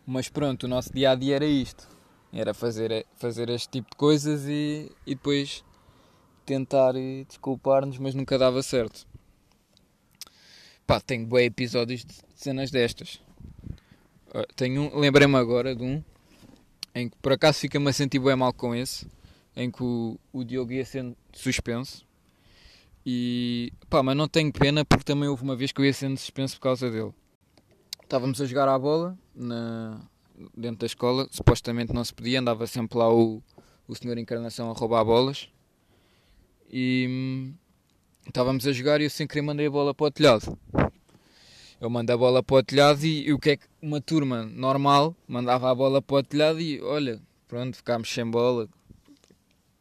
Mas 0.07 0.29
pronto, 0.29 0.65
o 0.65 0.69
nosso 0.69 0.93
dia 0.93 1.11
a 1.11 1.15
dia 1.15 1.37
era 1.37 1.47
isto. 1.47 1.87
Era 2.33 2.55
fazer, 2.55 3.07
fazer 3.15 3.51
este 3.51 3.69
tipo 3.69 3.91
de 3.91 3.97
coisas 3.97 4.47
e, 4.49 4.91
e 5.07 5.15
depois 5.15 5.63
tentar 6.47 6.95
desculpar-nos, 7.29 7.99
mas 7.99 8.15
nunca 8.15 8.39
dava 8.39 8.63
certo. 8.63 9.07
Pá, 10.87 11.01
tenho 11.01 11.27
bem 11.27 11.47
episódios 11.47 12.05
de 12.05 12.15
cenas 12.35 12.71
destas. 12.71 13.21
Tenho 14.57 14.83
um, 14.83 14.99
lembrei-me 14.99 15.37
agora 15.37 15.77
de 15.77 15.83
um 15.83 16.03
em 16.95 17.09
que 17.09 17.17
por 17.19 17.33
acaso 17.33 17.61
fica-me 17.61 17.91
a 17.91 17.93
sentir 17.93 18.19
bem 18.19 18.35
mal 18.35 18.53
com 18.53 18.75
esse 18.75 19.07
em 19.57 19.71
que 19.71 19.83
o, 19.83 20.19
o 20.33 20.45
Diogo 20.45 20.73
ia 20.73 20.85
sendo 20.85 21.17
suspenso. 21.33 22.07
E 23.05 23.73
pá, 23.91 24.03
mas 24.03 24.17
não 24.17 24.29
tenho 24.29 24.53
pena 24.53 24.85
porque 24.85 25.05
também 25.05 25.29
houve 25.29 25.43
uma 25.43 25.57
vez 25.57 25.73
que 25.73 25.81
eu 25.81 25.85
ia 25.85 25.93
sendo 25.93 26.17
suspenso 26.17 26.57
por 26.57 26.63
causa 26.63 26.91
dele. 26.91 27.13
Estávamos 28.03 28.41
a 28.41 28.47
jogar 28.47 28.69
à 28.69 28.79
bola 28.79 29.19
na, 29.35 30.01
dentro 30.57 30.79
da 30.79 30.87
escola, 30.87 31.27
supostamente 31.31 31.93
não 31.93 32.05
se 32.05 32.15
podia, 32.15 32.41
andava 32.41 32.67
sempre 32.67 32.99
lá 32.99 33.13
o, 33.13 33.43
o 33.89 33.95
senhor 33.95 34.19
Encarnação 34.19 34.71
a 34.71 34.75
roubar 34.75 35.05
bolas. 35.05 35.49
E 36.71 37.07
hum, 37.09 37.55
estávamos 38.27 38.67
a 38.67 38.73
jogar 38.73 39.01
e 39.01 39.05
eu 39.05 39.11
sem 39.11 39.27
querer 39.27 39.43
mandei 39.43 39.67
a 39.67 39.71
bola 39.71 39.95
para 39.95 40.07
o 40.07 40.11
telhado. 40.11 40.59
Eu 41.81 41.91
mandei 41.91 42.15
a 42.15 42.19
bola 42.19 42.43
para 42.43 42.57
o 42.57 42.63
telhado 42.63 43.05
e, 43.05 43.27
e 43.27 43.33
o 43.33 43.39
que 43.39 43.51
é 43.51 43.57
que 43.57 43.67
uma 43.81 44.01
turma 44.01 44.45
normal 44.45 45.17
mandava 45.27 45.69
a 45.71 45.75
bola 45.75 46.01
para 46.01 46.17
o 46.17 46.23
telhado 46.23 46.61
e 46.61 46.81
olha, 46.81 47.21
pronto, 47.49 47.77
ficámos 47.77 48.09
sem 48.09 48.25
bola, 48.31 48.69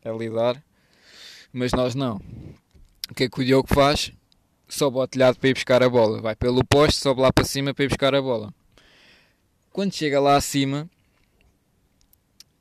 a 0.03 0.11
lidar, 0.11 0.61
mas 1.51 1.71
nós 1.71 1.95
não. 1.95 2.21
O 3.09 3.13
que 3.13 3.25
é 3.25 3.29
que 3.29 3.41
o 3.41 3.45
Diogo 3.45 3.67
faz? 3.73 4.13
sobe 4.71 4.97
ao 4.97 5.07
telhado 5.07 5.37
para 5.37 5.49
ir 5.49 5.53
buscar 5.53 5.83
a 5.83 5.89
bola. 5.89 6.21
Vai 6.21 6.35
pelo 6.35 6.63
poste, 6.63 6.99
sobe 6.99 7.21
lá 7.21 7.31
para 7.31 7.43
cima 7.43 7.73
para 7.73 7.85
ir 7.85 7.89
buscar 7.89 8.15
a 8.15 8.21
bola. 8.21 8.53
Quando 9.71 9.93
chega 9.93 10.19
lá 10.19 10.35
acima, 10.35 10.89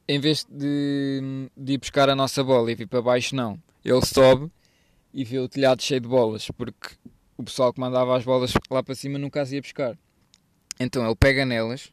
em 0.06 0.18
vez 0.18 0.44
de, 0.48 1.48
de 1.56 1.72
ir 1.74 1.78
buscar 1.78 2.10
a 2.10 2.14
nossa 2.14 2.42
bola 2.42 2.70
e 2.70 2.74
vir 2.74 2.86
para 2.86 3.00
baixo, 3.00 3.34
não. 3.34 3.58
Ele 3.84 4.04
sobe 4.04 4.50
e 5.14 5.24
vê 5.24 5.38
o 5.38 5.48
telhado 5.48 5.82
cheio 5.82 6.00
de 6.00 6.08
bolas, 6.08 6.48
porque 6.56 6.90
o 7.36 7.42
pessoal 7.42 7.72
que 7.72 7.80
mandava 7.80 8.16
as 8.16 8.24
bolas 8.24 8.52
lá 8.70 8.82
para 8.82 8.94
cima 8.94 9.18
nunca 9.18 9.40
as 9.40 9.52
ia 9.52 9.60
buscar. 9.60 9.96
Então 10.78 11.04
ele 11.04 11.16
pega 11.16 11.44
nelas, 11.44 11.92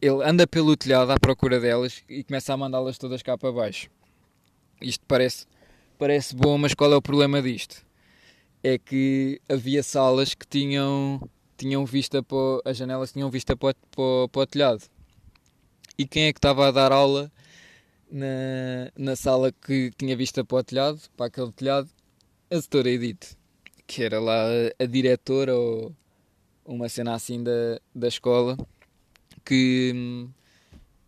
ele 0.00 0.22
anda 0.24 0.46
pelo 0.46 0.76
telhado 0.76 1.10
à 1.10 1.18
procura 1.18 1.60
delas 1.60 2.02
e 2.08 2.22
começa 2.24 2.52
a 2.52 2.56
mandá-las 2.56 2.98
todas 2.98 3.22
cá 3.22 3.36
para 3.36 3.52
baixo. 3.52 3.88
Isto 4.84 5.02
parece, 5.08 5.46
parece 5.98 6.36
bom, 6.36 6.58
mas 6.58 6.74
qual 6.74 6.92
é 6.92 6.96
o 6.96 7.00
problema 7.00 7.40
disto? 7.40 7.82
É 8.62 8.76
que 8.76 9.40
havia 9.48 9.82
salas 9.82 10.34
que 10.34 10.46
tinham, 10.46 11.26
tinham 11.56 11.86
vista 11.86 12.22
para, 12.22 12.60
as 12.66 12.76
janelas 12.76 13.10
tinham 13.10 13.30
vista 13.30 13.56
para, 13.56 13.74
para, 13.90 14.28
para 14.30 14.42
o 14.42 14.46
telhado. 14.46 14.82
E 15.96 16.06
quem 16.06 16.24
é 16.24 16.32
que 16.34 16.38
estava 16.38 16.68
a 16.68 16.70
dar 16.70 16.92
aula 16.92 17.32
na, 18.10 18.92
na 18.94 19.16
sala 19.16 19.50
que 19.50 19.90
tinha 19.96 20.14
vista 20.14 20.44
para 20.44 20.58
o 20.58 20.62
telhado, 20.62 21.00
para 21.16 21.26
aquele 21.26 21.52
telhado? 21.52 21.88
A 22.50 22.54
doutora 22.54 22.90
Edith, 22.90 23.38
que 23.86 24.02
era 24.02 24.20
lá 24.20 24.44
a 24.78 24.84
diretora 24.84 25.56
ou 25.56 25.94
uma 26.62 26.90
cena 26.90 27.14
assim 27.14 27.42
da, 27.42 27.80
da 27.94 28.08
escola, 28.08 28.58
que, 29.42 30.28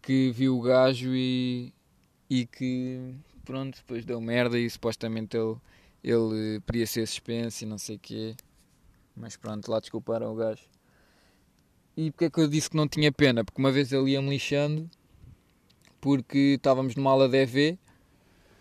que 0.01 0.31
viu 0.31 0.57
o 0.57 0.63
gajo 0.63 1.15
e, 1.15 1.75
e 2.31 2.47
que 2.47 3.15
pronto, 3.47 3.79
depois 3.79 4.05
deu 4.05 4.21
merda 4.21 4.59
e 4.59 4.69
supostamente 4.69 5.37
ele, 5.37 5.57
ele 6.03 6.61
podia 6.61 6.87
ser 6.87 7.07
suspenso 7.07 7.65
e 7.65 7.67
não 7.67 7.79
sei 7.79 7.97
o 7.97 7.99
quê. 7.99 8.35
Mas 9.17 9.37
pronto, 9.37 9.71
lá 9.71 9.81
desculparam 9.81 10.33
o 10.33 10.35
gajo. 10.35 10.65
E 11.97 12.11
porque 12.11 12.27
é 12.27 12.31
que 12.31 12.41
eu 12.41 12.49
disse 12.49 12.69
que 12.69 12.77
não 12.77 12.87
tinha 12.87 13.11
pena? 13.11 13.43
Porque 13.45 13.61
uma 13.61 13.73
vez 13.73 13.93
ele 13.93 14.11
ia-me 14.11 14.29
lixando 14.29 14.91
porque 16.01 16.55
estávamos 16.57 16.95
numa 16.95 17.11
aula 17.11 17.29
de 17.29 17.43
EV, 17.43 17.79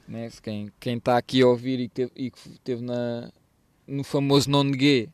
né? 0.08 0.30
quem, 0.42 0.98
está 0.98 1.18
aqui 1.18 1.42
a 1.42 1.48
ouvir 1.48 1.80
e 1.80 1.90
que 1.90 1.94
teve, 1.94 2.60
teve 2.64 2.82
na, 2.82 3.32
no 3.86 4.04
famoso 4.04 4.50
non 4.50 4.72
G 4.74 5.10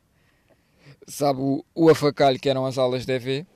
sabe 1.06 1.40
o, 1.40 1.64
o 1.74 1.90
afacalho 1.90 2.38
que 2.38 2.48
eram 2.48 2.64
as 2.64 2.78
aulas 2.78 3.04
de 3.04 3.12
EV 3.12 3.46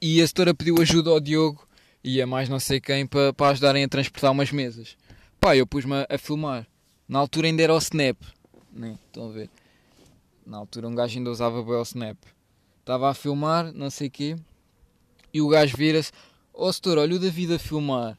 e 0.00 0.22
a 0.22 0.26
setora 0.26 0.54
pediu 0.54 0.80
ajuda 0.80 1.10
ao 1.10 1.20
Diogo 1.20 1.67
e 2.02 2.22
a 2.22 2.26
mais 2.26 2.48
não 2.48 2.60
sei 2.60 2.80
quem 2.80 3.06
para, 3.06 3.32
para 3.32 3.50
ajudarem 3.50 3.84
a 3.84 3.88
transportar 3.88 4.32
umas 4.32 4.52
mesas. 4.52 4.96
Pá, 5.40 5.56
eu 5.56 5.66
pus-me 5.66 5.94
a, 5.94 6.06
a, 6.08 6.18
filmar. 6.18 6.66
Na 7.08 7.18
altura 7.18 7.46
ainda 7.46 7.62
era 7.62 7.74
o 7.74 7.78
Snap. 7.78 8.16
Né? 8.72 8.98
Estão 9.06 9.28
a 9.28 9.32
ver? 9.32 9.50
Na 10.46 10.58
altura 10.58 10.88
um 10.88 10.94
gajo 10.94 11.18
ainda 11.18 11.30
usava 11.30 11.62
bem 11.62 11.74
o 11.74 11.82
Snap. 11.82 12.16
Estava 12.80 13.10
a 13.10 13.14
filmar, 13.14 13.72
não 13.72 13.90
sei 13.90 14.08
o 14.08 14.10
quê. 14.10 14.36
E 15.32 15.40
o 15.40 15.48
gajo 15.48 15.76
vira-se. 15.76 16.10
Ó 16.54 16.68
oh, 16.68 16.72
setor, 16.72 16.98
olha 16.98 17.14
o 17.14 17.18
David 17.18 17.54
a 17.54 17.58
filmar. 17.58 18.18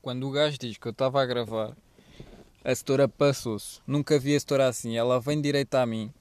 Quando 0.00 0.26
o 0.26 0.30
gajo 0.30 0.56
diz 0.58 0.78
que 0.78 0.86
eu 0.86 0.92
estava 0.92 1.20
a 1.20 1.26
gravar, 1.26 1.76
a 2.64 2.74
setora 2.74 3.08
passou-se. 3.08 3.80
Nunca 3.86 4.18
vi 4.18 4.34
a 4.34 4.40
setora 4.40 4.68
assim. 4.68 4.96
Ela 4.96 5.20
vem 5.20 5.40
direito 5.40 5.74
a 5.74 5.84
mim. 5.84 6.12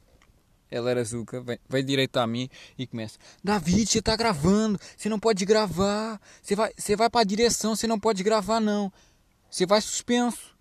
Ela 0.69 0.91
era 0.91 1.03
Zuka, 1.03 1.41
vem, 1.41 1.59
vem 1.67 1.85
direito 1.85 2.17
a 2.17 2.27
mim 2.27 2.49
e 2.77 2.85
começa: 2.85 3.17
David, 3.43 3.89
você 3.89 3.99
está 3.99 4.15
gravando, 4.15 4.79
você 4.95 5.07
não 5.07 5.19
pode 5.19 5.45
gravar. 5.45 6.19
Você 6.41 6.55
vai, 6.55 6.71
você 6.77 6.95
vai 6.95 7.09
para 7.09 7.21
a 7.21 7.23
direção, 7.23 7.75
você 7.75 7.87
não 7.87 7.99
pode 7.99 8.21
gravar, 8.23 8.59
não. 8.59 8.91
Você 9.49 9.65
vai 9.65 9.79
suspenso. 9.79 10.55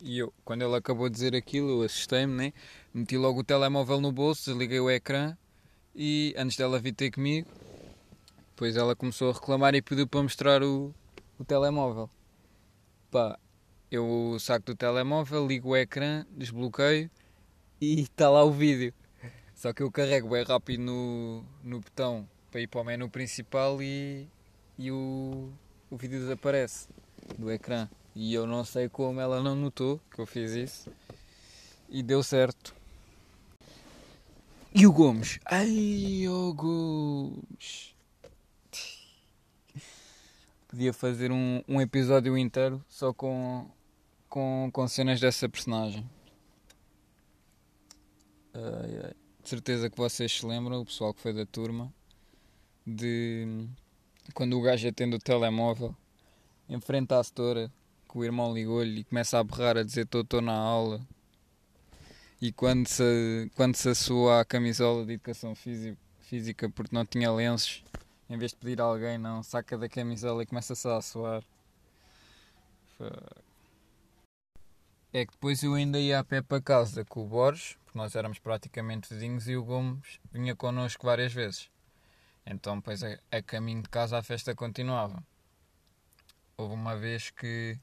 E 0.00 0.18
eu, 0.18 0.32
quando 0.44 0.62
ela 0.62 0.78
acabou 0.78 1.08
de 1.10 1.14
dizer 1.14 1.36
aquilo, 1.36 1.68
eu 1.68 1.82
assustei-me, 1.82 2.34
né? 2.34 2.52
Meti 2.94 3.18
logo 3.18 3.40
o 3.40 3.44
telemóvel 3.44 4.00
no 4.00 4.10
bolso, 4.10 4.50
desliguei 4.50 4.80
o 4.80 4.90
ecrã 4.90 5.36
e 5.94 6.34
antes 6.38 6.56
dela 6.56 6.78
vir 6.78 6.94
ter 6.94 7.10
comigo, 7.10 7.48
depois 8.50 8.76
ela 8.76 8.96
começou 8.96 9.30
a 9.30 9.34
reclamar 9.34 9.74
e 9.74 9.82
pediu 9.82 10.06
para 10.06 10.22
mostrar 10.22 10.62
o, 10.62 10.94
o 11.38 11.44
telemóvel. 11.44 12.08
Pá, 13.10 13.38
eu 13.90 14.36
saco 14.40 14.66
do 14.66 14.74
telemóvel, 14.74 15.46
ligo 15.46 15.70
o 15.70 15.76
ecrã, 15.76 16.24
desbloqueio 16.30 17.10
e 17.80 18.00
está 18.00 18.28
lá 18.28 18.44
o 18.44 18.52
vídeo. 18.52 18.92
Só 19.54 19.72
que 19.72 19.82
eu 19.82 19.90
carrego 19.90 20.30
bem 20.30 20.44
rápido 20.44 20.82
no, 20.82 21.44
no 21.62 21.80
botão 21.80 22.28
para 22.50 22.60
ir 22.60 22.66
para 22.66 22.80
o 22.80 22.84
menu 22.84 23.08
principal 23.08 23.82
e, 23.82 24.26
e 24.78 24.90
o, 24.90 25.50
o 25.90 25.96
vídeo 25.96 26.20
desaparece 26.20 26.88
do 27.38 27.50
ecrã. 27.50 27.88
E 28.14 28.34
eu 28.34 28.46
não 28.46 28.64
sei 28.64 28.88
como 28.88 29.20
ela 29.20 29.42
não 29.42 29.54
notou 29.54 30.00
que 30.12 30.20
eu 30.20 30.26
fiz 30.26 30.52
isso. 30.52 30.90
E 31.88 32.02
deu 32.02 32.22
certo. 32.22 32.74
E 34.74 34.86
o 34.86 34.92
Gomes? 34.92 35.38
Ai, 35.44 36.28
o 36.28 36.52
Gomes! 36.54 37.94
Podia 40.68 40.92
fazer 40.92 41.32
um, 41.32 41.62
um 41.66 41.80
episódio 41.80 42.38
inteiro 42.38 42.84
só 42.88 43.12
com, 43.12 43.68
com, 44.28 44.70
com 44.72 44.86
cenas 44.86 45.20
dessa 45.20 45.48
personagem. 45.48 46.08
De 49.42 49.48
certeza 49.48 49.88
que 49.88 49.96
vocês 49.96 50.32
se 50.32 50.46
lembram, 50.46 50.80
o 50.80 50.84
pessoal 50.84 51.14
que 51.14 51.20
foi 51.20 51.32
da 51.32 51.46
turma, 51.46 51.92
de 52.86 53.66
quando 54.34 54.58
o 54.58 54.62
gajo 54.62 54.86
atende 54.86 55.16
o 55.16 55.18
telemóvel, 55.18 55.96
enfrenta 56.68 57.18
a 57.18 57.24
setora, 57.24 57.70
que 58.08 58.18
o 58.18 58.24
irmão 58.24 58.52
ligou-lhe 58.52 59.00
e 59.00 59.04
começa 59.04 59.38
a 59.38 59.44
berrar 59.44 59.76
a 59.78 59.82
dizer 59.82 60.08
estou 60.12 60.40
na 60.40 60.54
aula. 60.54 61.00
E 62.40 62.50
quando 62.52 62.86
se, 62.86 63.50
quando 63.54 63.76
se 63.76 63.88
assua 63.88 64.40
a 64.40 64.44
camisola 64.44 65.04
de 65.04 65.12
educação 65.12 65.54
física 65.54 66.68
porque 66.70 66.94
não 66.94 67.04
tinha 67.04 67.30
lenços, 67.30 67.84
em 68.28 68.38
vez 68.38 68.52
de 68.52 68.56
pedir 68.58 68.80
a 68.80 68.84
alguém, 68.84 69.18
não, 69.18 69.42
saca 69.42 69.76
da 69.76 69.88
camisola 69.88 70.42
e 70.42 70.46
começa-se 70.46 70.88
a 70.88 71.00
suar. 71.02 71.42
É 75.12 75.26
que 75.26 75.32
depois 75.32 75.62
eu 75.62 75.74
ainda 75.74 75.98
ia 75.98 76.18
a 76.20 76.24
pé 76.24 76.40
para 76.40 76.62
casa 76.62 77.04
com 77.04 77.24
o 77.24 77.26
Borges, 77.26 77.76
porque 77.90 77.98
nós 77.98 78.14
éramos 78.14 78.38
praticamente 78.38 79.12
vizinhos 79.12 79.48
e 79.48 79.56
o 79.56 79.64
Gomes 79.64 80.20
vinha 80.30 80.54
connosco 80.54 81.04
várias 81.04 81.32
vezes. 81.32 81.68
Então, 82.46 82.76
depois 82.76 83.02
a, 83.02 83.18
a 83.32 83.42
caminho 83.42 83.82
de 83.82 83.88
casa 83.88 84.16
a 84.16 84.22
festa 84.22 84.54
continuava. 84.54 85.20
Houve 86.56 86.74
uma 86.74 86.96
vez 86.96 87.30
que 87.30 87.76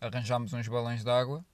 arranjámos 0.00 0.52
uns 0.52 0.66
balões 0.66 1.04
de 1.04 1.10
água 1.10 1.44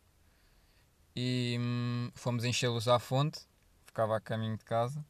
e 1.15 1.59
hum, 1.61 2.11
fomos 2.15 2.43
enchê-los 2.45 2.89
à 2.89 2.99
fonte, 2.99 3.41
ficava 3.85 4.17
a 4.17 4.21
caminho 4.21 4.57
de 4.57 4.65
casa, 4.65 5.05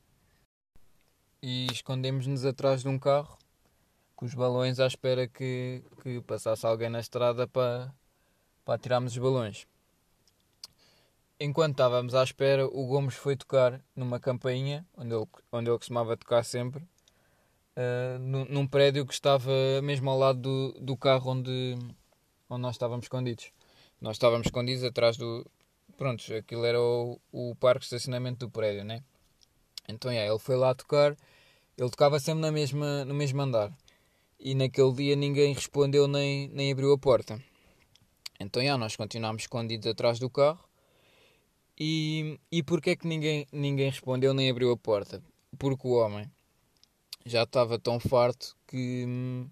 e 1.41 1.69
escondemos-nos 1.71 2.45
atrás 2.45 2.83
de 2.83 2.89
um 2.89 2.99
carro 2.99 3.39
com 4.17 4.27
os 4.27 4.35
balões 4.35 4.81
à 4.81 4.87
espera 4.89 5.29
que, 5.29 5.85
que 6.03 6.21
passasse 6.23 6.67
alguém 6.67 6.89
na 6.89 6.99
estrada 6.99 7.47
para, 7.47 7.95
para 8.65 8.79
tirarmos 8.79 9.13
os 9.13 9.19
balões. 9.19 9.65
Enquanto 11.43 11.73
estávamos 11.73 12.15
à 12.15 12.23
espera, 12.23 12.67
o 12.67 12.87
Gomes 12.87 13.15
foi 13.15 13.35
tocar 13.35 13.83
numa 13.97 14.21
campainha, 14.21 14.87
onde 14.95 15.15
ele, 15.15 15.27
onde 15.51 15.71
ele 15.71 15.79
costumava 15.79 16.15
tocar 16.15 16.45
sempre, 16.45 16.83
uh, 16.83 18.19
num, 18.21 18.45
num 18.45 18.67
prédio 18.67 19.07
que 19.07 19.15
estava 19.15 19.51
mesmo 19.83 20.11
ao 20.11 20.19
lado 20.19 20.39
do, 20.39 20.73
do 20.79 20.97
carro 20.99 21.31
onde, 21.31 21.79
onde 22.51 22.61
nós 22.61 22.75
estávamos 22.75 23.07
escondidos. 23.07 23.53
Nós 23.99 24.17
estávamos 24.17 24.49
escondidos 24.49 24.85
atrás 24.85 25.17
do. 25.17 25.51
Pronto, 25.97 26.23
aquilo 26.35 26.63
era 26.67 26.79
o, 26.79 27.19
o 27.33 27.55
parque 27.57 27.81
de 27.81 27.87
estacionamento 27.87 28.47
do 28.47 28.51
prédio, 28.51 28.85
né? 28.85 29.03
Então, 29.89 30.13
yeah, 30.13 30.31
ele 30.31 30.39
foi 30.39 30.57
lá 30.57 30.75
tocar. 30.75 31.17
Ele 31.77 31.89
tocava 31.89 32.21
sempre 32.21 32.43
na 32.43 32.53
mesma, 32.53 33.07
no 33.07 33.15
mesmo 33.15 33.41
andar. 33.41 33.73
E 34.39 34.55
naquele 34.55 34.93
dia 34.93 35.17
ninguém 35.17 35.55
respondeu 35.55 36.07
nem, 36.07 36.49
nem 36.49 36.71
abriu 36.71 36.93
a 36.93 36.99
porta. 36.99 37.43
Então, 38.39 38.61
yeah, 38.61 38.79
nós 38.79 38.95
continuámos 38.95 39.45
escondidos 39.45 39.87
atrás 39.87 40.19
do 40.19 40.29
carro. 40.29 40.70
E, 41.83 42.39
e 42.53 42.63
porquê 42.63 42.91
é 42.91 42.97
que 42.97 43.07
ninguém, 43.07 43.47
ninguém 43.51 43.89
respondeu 43.89 44.35
nem 44.35 44.51
abriu 44.51 44.71
a 44.71 44.77
porta? 44.77 45.23
Porque 45.59 45.89
o 45.89 45.93
homem 45.93 46.31
já 47.25 47.45
estava 47.45 47.79
tão 47.79 47.99
farto 47.99 48.55
que 48.67 49.07
hum, 49.09 49.49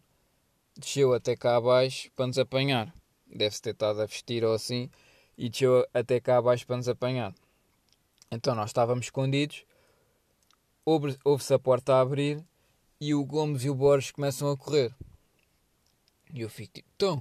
desceu 0.76 1.14
até 1.14 1.34
cá 1.34 1.56
abaixo 1.56 2.10
para 2.14 2.26
nos 2.26 2.38
apanhar. 2.38 2.94
Deve-se 3.26 3.62
ter 3.62 3.70
estado 3.70 4.02
a 4.02 4.04
vestir 4.04 4.44
ou 4.44 4.52
assim 4.52 4.90
e 5.38 5.48
desceu 5.48 5.86
até 5.94 6.20
cá 6.20 6.36
abaixo 6.36 6.66
para 6.66 6.76
nos 6.76 6.88
apanhar. 6.88 7.34
Então 8.30 8.54
nós 8.54 8.68
estávamos 8.68 9.06
escondidos, 9.06 9.64
ouve-se 10.84 11.54
a 11.54 11.58
porta 11.58 11.94
a 11.94 12.00
abrir 12.02 12.44
e 13.00 13.14
o 13.14 13.24
Gomes 13.24 13.64
e 13.64 13.70
o 13.70 13.74
Borges 13.74 14.10
começam 14.10 14.50
a 14.50 14.56
correr. 14.56 14.94
E 16.34 16.42
eu 16.42 16.50
fico 16.50 16.74
tipo, 16.74 16.88
então. 16.94 17.18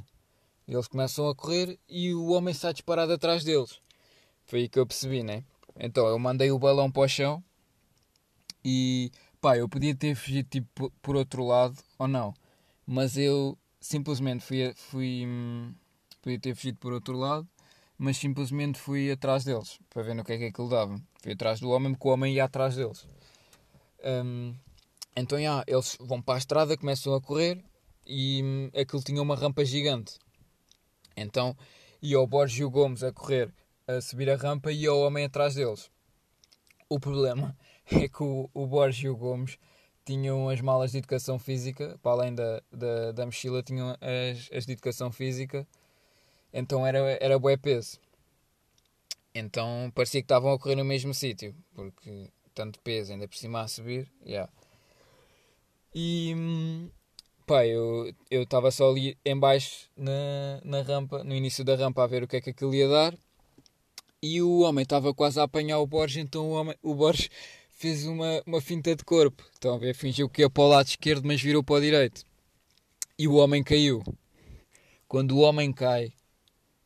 Eles 0.68 0.90
começam 0.90 1.30
a 1.30 1.34
correr 1.34 1.80
e 1.88 2.14
o 2.14 2.32
homem 2.32 2.52
está 2.52 2.74
disparado 2.74 3.14
atrás 3.14 3.46
deles. 3.46 3.80
Foi 4.48 4.62
aí 4.62 4.70
que 4.70 4.80
eu 4.80 4.88
percebi, 4.88 5.24
né? 5.24 5.44
Então 5.80 6.08
eu 6.08 6.18
mandei 6.18 6.52
o 6.52 6.58
balão 6.58 6.92
para 6.92 7.04
o 7.04 7.08
chão 7.08 7.44
e 8.64 9.12
pá, 9.40 9.58
eu 9.58 9.70
podia 9.70 9.96
ter 9.96 10.16
fugido 10.16 10.50
tipo, 10.50 10.92
por 11.02 11.16
outro 11.16 11.46
lado 11.46 11.78
ou 12.00 12.08
não, 12.08 12.34
mas 12.86 13.18
eu 13.18 13.58
simplesmente 13.80 14.44
fui, 14.44 14.74
fui 14.76 15.28
podia 16.22 16.40
ter 16.40 16.56
fugido 16.56 16.78
por 16.80 16.94
outro 16.94 17.18
lado, 17.18 17.48
mas 17.98 18.18
simplesmente 18.18 18.80
fui 18.80 19.12
atrás 19.12 19.44
deles 19.44 19.80
para 19.90 20.04
ver 20.04 20.14
no 20.14 20.24
que 20.24 20.34
é 20.34 20.38
que 20.38 20.46
aquilo 20.46 20.70
dava. 20.70 21.00
Fui 21.22 21.34
atrás 21.34 21.60
do 21.60 21.70
homem, 21.70 21.94
porque 21.94 22.08
o 22.08 22.12
homem 22.12 22.36
ia 22.36 22.44
atrás 22.46 22.76
deles. 22.76 23.08
Um, 24.04 24.54
então, 25.16 25.42
já, 25.42 25.64
eles 25.66 25.98
vão 26.00 26.22
para 26.22 26.36
a 26.36 26.38
estrada, 26.38 26.78
começam 26.78 27.14
a 27.14 27.22
correr 27.22 27.64
e 28.06 28.42
hum, 28.44 28.70
aquilo 28.80 29.02
tinha 29.02 29.22
uma 29.22 29.36
rampa 29.36 29.66
gigante. 29.66 30.20
Então, 31.16 31.58
ia 32.02 32.20
o 32.20 32.28
Borges 32.28 32.60
e 32.60 32.64
o 32.64 32.70
Gomes 32.70 33.04
a 33.04 33.12
correr, 33.12 33.52
a 33.88 34.02
subir 34.02 34.30
a 34.30 34.36
rampa 34.36 34.72
e 34.72 34.88
o 34.90 35.00
homem 35.00 35.26
atrás 35.26 35.56
deles. 35.56 35.90
O 36.90 37.00
problema 37.00 37.58
é 37.90 38.08
que 38.08 38.22
o, 38.22 38.50
o 38.54 38.68
Borges 38.68 39.06
e 39.06 39.10
o 39.10 39.16
Gomes 39.16 39.58
tinham 40.06 40.50
as 40.50 40.62
malas 40.62 40.92
de 40.92 41.00
educação 41.00 41.38
física, 41.40 42.00
para 42.02 42.12
além 42.12 42.36
da, 42.36 42.62
da, 42.72 43.12
da 43.12 43.26
mochila, 43.26 43.62
tinham 43.64 43.92
as, 43.92 44.50
as 44.54 44.66
de 44.66 44.74
educação 44.74 45.12
física, 45.12 45.68
então 46.54 46.86
era, 46.86 47.00
era 47.22 47.40
bué 47.40 47.58
peso. 47.58 48.00
Então 49.34 49.92
parecia 49.94 50.22
que 50.22 50.26
estavam 50.26 50.52
a 50.52 50.60
correr 50.60 50.76
no 50.76 50.86
mesmo 50.86 51.14
sítio, 51.14 51.54
porque 51.74 52.30
tanto 52.54 52.80
peso, 52.80 53.12
ainda 53.12 53.28
por 53.28 53.36
cima 53.36 53.62
a 53.62 53.68
subir, 53.68 54.10
yeah. 54.26 54.52
E 55.94 56.34
pá, 57.46 57.66
eu 57.66 58.14
estava 58.32 58.72
só 58.72 58.90
ali 58.90 59.18
em 59.26 59.38
baixo 59.38 59.90
na, 59.96 60.62
na 60.64 60.82
rampa, 60.82 61.24
no 61.24 61.36
início 61.36 61.64
da 61.64 61.76
rampa 61.76 62.04
a 62.04 62.08
ver 62.08 62.24
o 62.24 62.28
que 62.28 62.38
é 62.38 62.42
que 62.42 62.50
aquilo 62.52 62.74
ia 62.74 62.88
dar. 62.88 63.18
E 64.22 64.42
o 64.42 64.62
homem 64.62 64.82
estava 64.82 65.14
quase 65.14 65.40
a 65.40 65.44
apanhar 65.44 65.80
o 65.80 65.86
Borges, 65.86 66.18
então 66.18 66.50
o, 66.50 66.54
homem, 66.54 66.76
o 66.82 66.96
Borges 66.96 67.30
fez 67.70 68.06
uma, 68.08 68.42
uma 68.48 68.60
finta 68.60 68.96
de 68.96 69.04
corpo. 69.04 69.44
Estão 69.54 69.76
a 69.76 69.78
ver? 69.78 69.94
Fingiu 69.94 70.28
que 70.28 70.42
ia 70.42 70.50
para 70.50 70.64
o 70.64 70.68
lado 70.68 70.88
esquerdo, 70.88 71.26
mas 71.26 71.40
virou 71.40 71.64
para 71.64 71.76
o 71.76 71.82
direito. 71.82 72.24
E 73.18 73.28
o 73.28 73.36
homem 73.36 73.64
caiu. 73.64 74.04
Quando 75.08 75.38
o 75.38 75.42
homem 75.42 75.72
cai, 75.72 76.12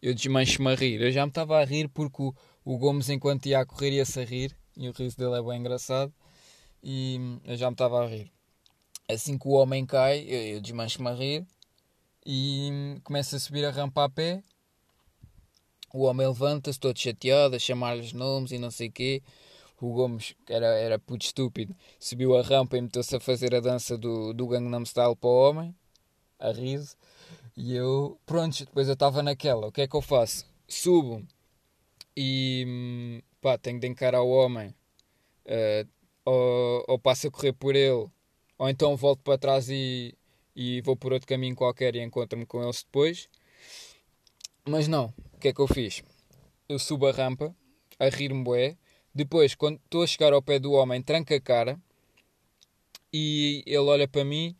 eu 0.01 0.13
desmancho-me 0.13 0.71
a 0.71 0.75
rir. 0.75 1.01
Eu 1.01 1.11
já 1.11 1.25
me 1.25 1.29
estava 1.29 1.57
a 1.57 1.63
rir 1.63 1.87
porque 1.87 2.21
o, 2.21 2.33
o 2.65 2.77
Gomes, 2.77 3.09
enquanto 3.09 3.45
ia 3.45 3.61
a 3.61 3.65
correr, 3.65 3.91
ia-se 3.91 4.19
a 4.19 4.25
rir. 4.25 4.55
E 4.75 4.89
o 4.89 4.91
riso 4.91 5.17
dele 5.17 5.35
é 5.35 5.41
bem 5.41 5.59
engraçado. 5.59 6.13
E 6.83 7.17
eu 7.45 7.55
já 7.55 7.69
me 7.69 7.75
estava 7.75 8.03
a 8.03 8.07
rir. 8.07 8.29
Assim 9.09 9.37
que 9.37 9.47
o 9.47 9.51
homem 9.51 9.85
cai, 9.85 10.25
eu, 10.27 10.55
eu 10.55 10.61
desmancho-me 10.61 11.07
a 11.07 11.13
rir. 11.13 11.45
E 12.25 12.99
começa 13.05 13.37
a 13.37 13.39
subir 13.39 13.63
a 13.65 13.71
rampa 13.71 14.03
a 14.03 14.09
pé. 14.09 14.43
O 15.93 16.03
homem 16.03 16.27
levanta-se 16.27 16.79
todo 16.79 16.97
chateado, 16.97 17.55
a 17.55 17.59
chamar-lhes 17.59 18.13
nomes 18.13 18.51
e 18.51 18.57
não 18.57 18.71
sei 18.71 18.87
o 18.87 18.91
quê. 18.91 19.21
O 19.81 19.93
Gomes, 19.93 20.35
que 20.45 20.53
era, 20.53 20.67
era 20.67 20.99
puto 20.99 21.25
estúpido, 21.25 21.75
subiu 21.99 22.37
a 22.37 22.43
rampa 22.43 22.77
e 22.77 22.81
meteu-se 22.81 23.15
a 23.15 23.19
fazer 23.19 23.55
a 23.55 23.59
dança 23.59 23.97
do, 23.97 24.31
do 24.31 24.47
Gangnam 24.47 24.85
Style 24.85 25.15
para 25.15 25.29
o 25.29 25.49
homem, 25.49 25.75
a 26.39 26.51
riso. 26.51 26.95
E 27.57 27.75
eu, 27.75 28.19
pronto, 28.25 28.63
depois 28.63 28.87
eu 28.87 28.93
estava 28.93 29.23
naquela, 29.23 29.67
o 29.67 29.71
que 29.71 29.81
é 29.81 29.87
que 29.87 29.95
eu 29.95 30.01
faço? 30.01 30.45
Subo 30.67 31.25
e 32.15 33.23
pá, 33.41 33.57
tenho 33.57 33.79
de 33.79 33.87
encarar 33.87 34.21
o 34.21 34.29
homem, 34.29 34.69
uh, 35.45 35.89
ou, 36.25 36.85
ou 36.87 36.99
passo 36.99 37.27
a 37.27 37.31
correr 37.31 37.53
por 37.53 37.75
ele, 37.75 38.07
ou 38.57 38.69
então 38.69 38.95
volto 38.95 39.23
para 39.23 39.37
trás 39.37 39.69
e, 39.69 40.15
e 40.55 40.81
vou 40.81 40.95
por 40.95 41.11
outro 41.11 41.27
caminho 41.27 41.55
qualquer 41.55 41.95
e 41.95 42.01
encontro-me 42.01 42.45
com 42.45 42.61
eles 42.63 42.83
depois. 42.83 43.27
Mas 44.63 44.87
não, 44.87 45.11
que 45.41 45.49
é 45.49 45.53
que 45.53 45.59
eu 45.59 45.67
fiz? 45.67 46.03
Eu 46.69 46.79
subo 46.79 47.07
a 47.07 47.11
rampa, 47.11 47.53
a 47.99 48.07
rir-me 48.07 48.43
bué, 48.43 48.77
depois, 49.13 49.55
quando 49.55 49.77
estou 49.83 50.03
a 50.03 50.07
chegar 50.07 50.31
ao 50.31 50.41
pé 50.41 50.59
do 50.59 50.71
homem, 50.71 51.01
tranca 51.01 51.35
a 51.35 51.41
cara 51.41 51.77
e 53.11 53.61
ele 53.65 53.77
olha 53.79 54.07
para 54.07 54.23
mim, 54.23 54.55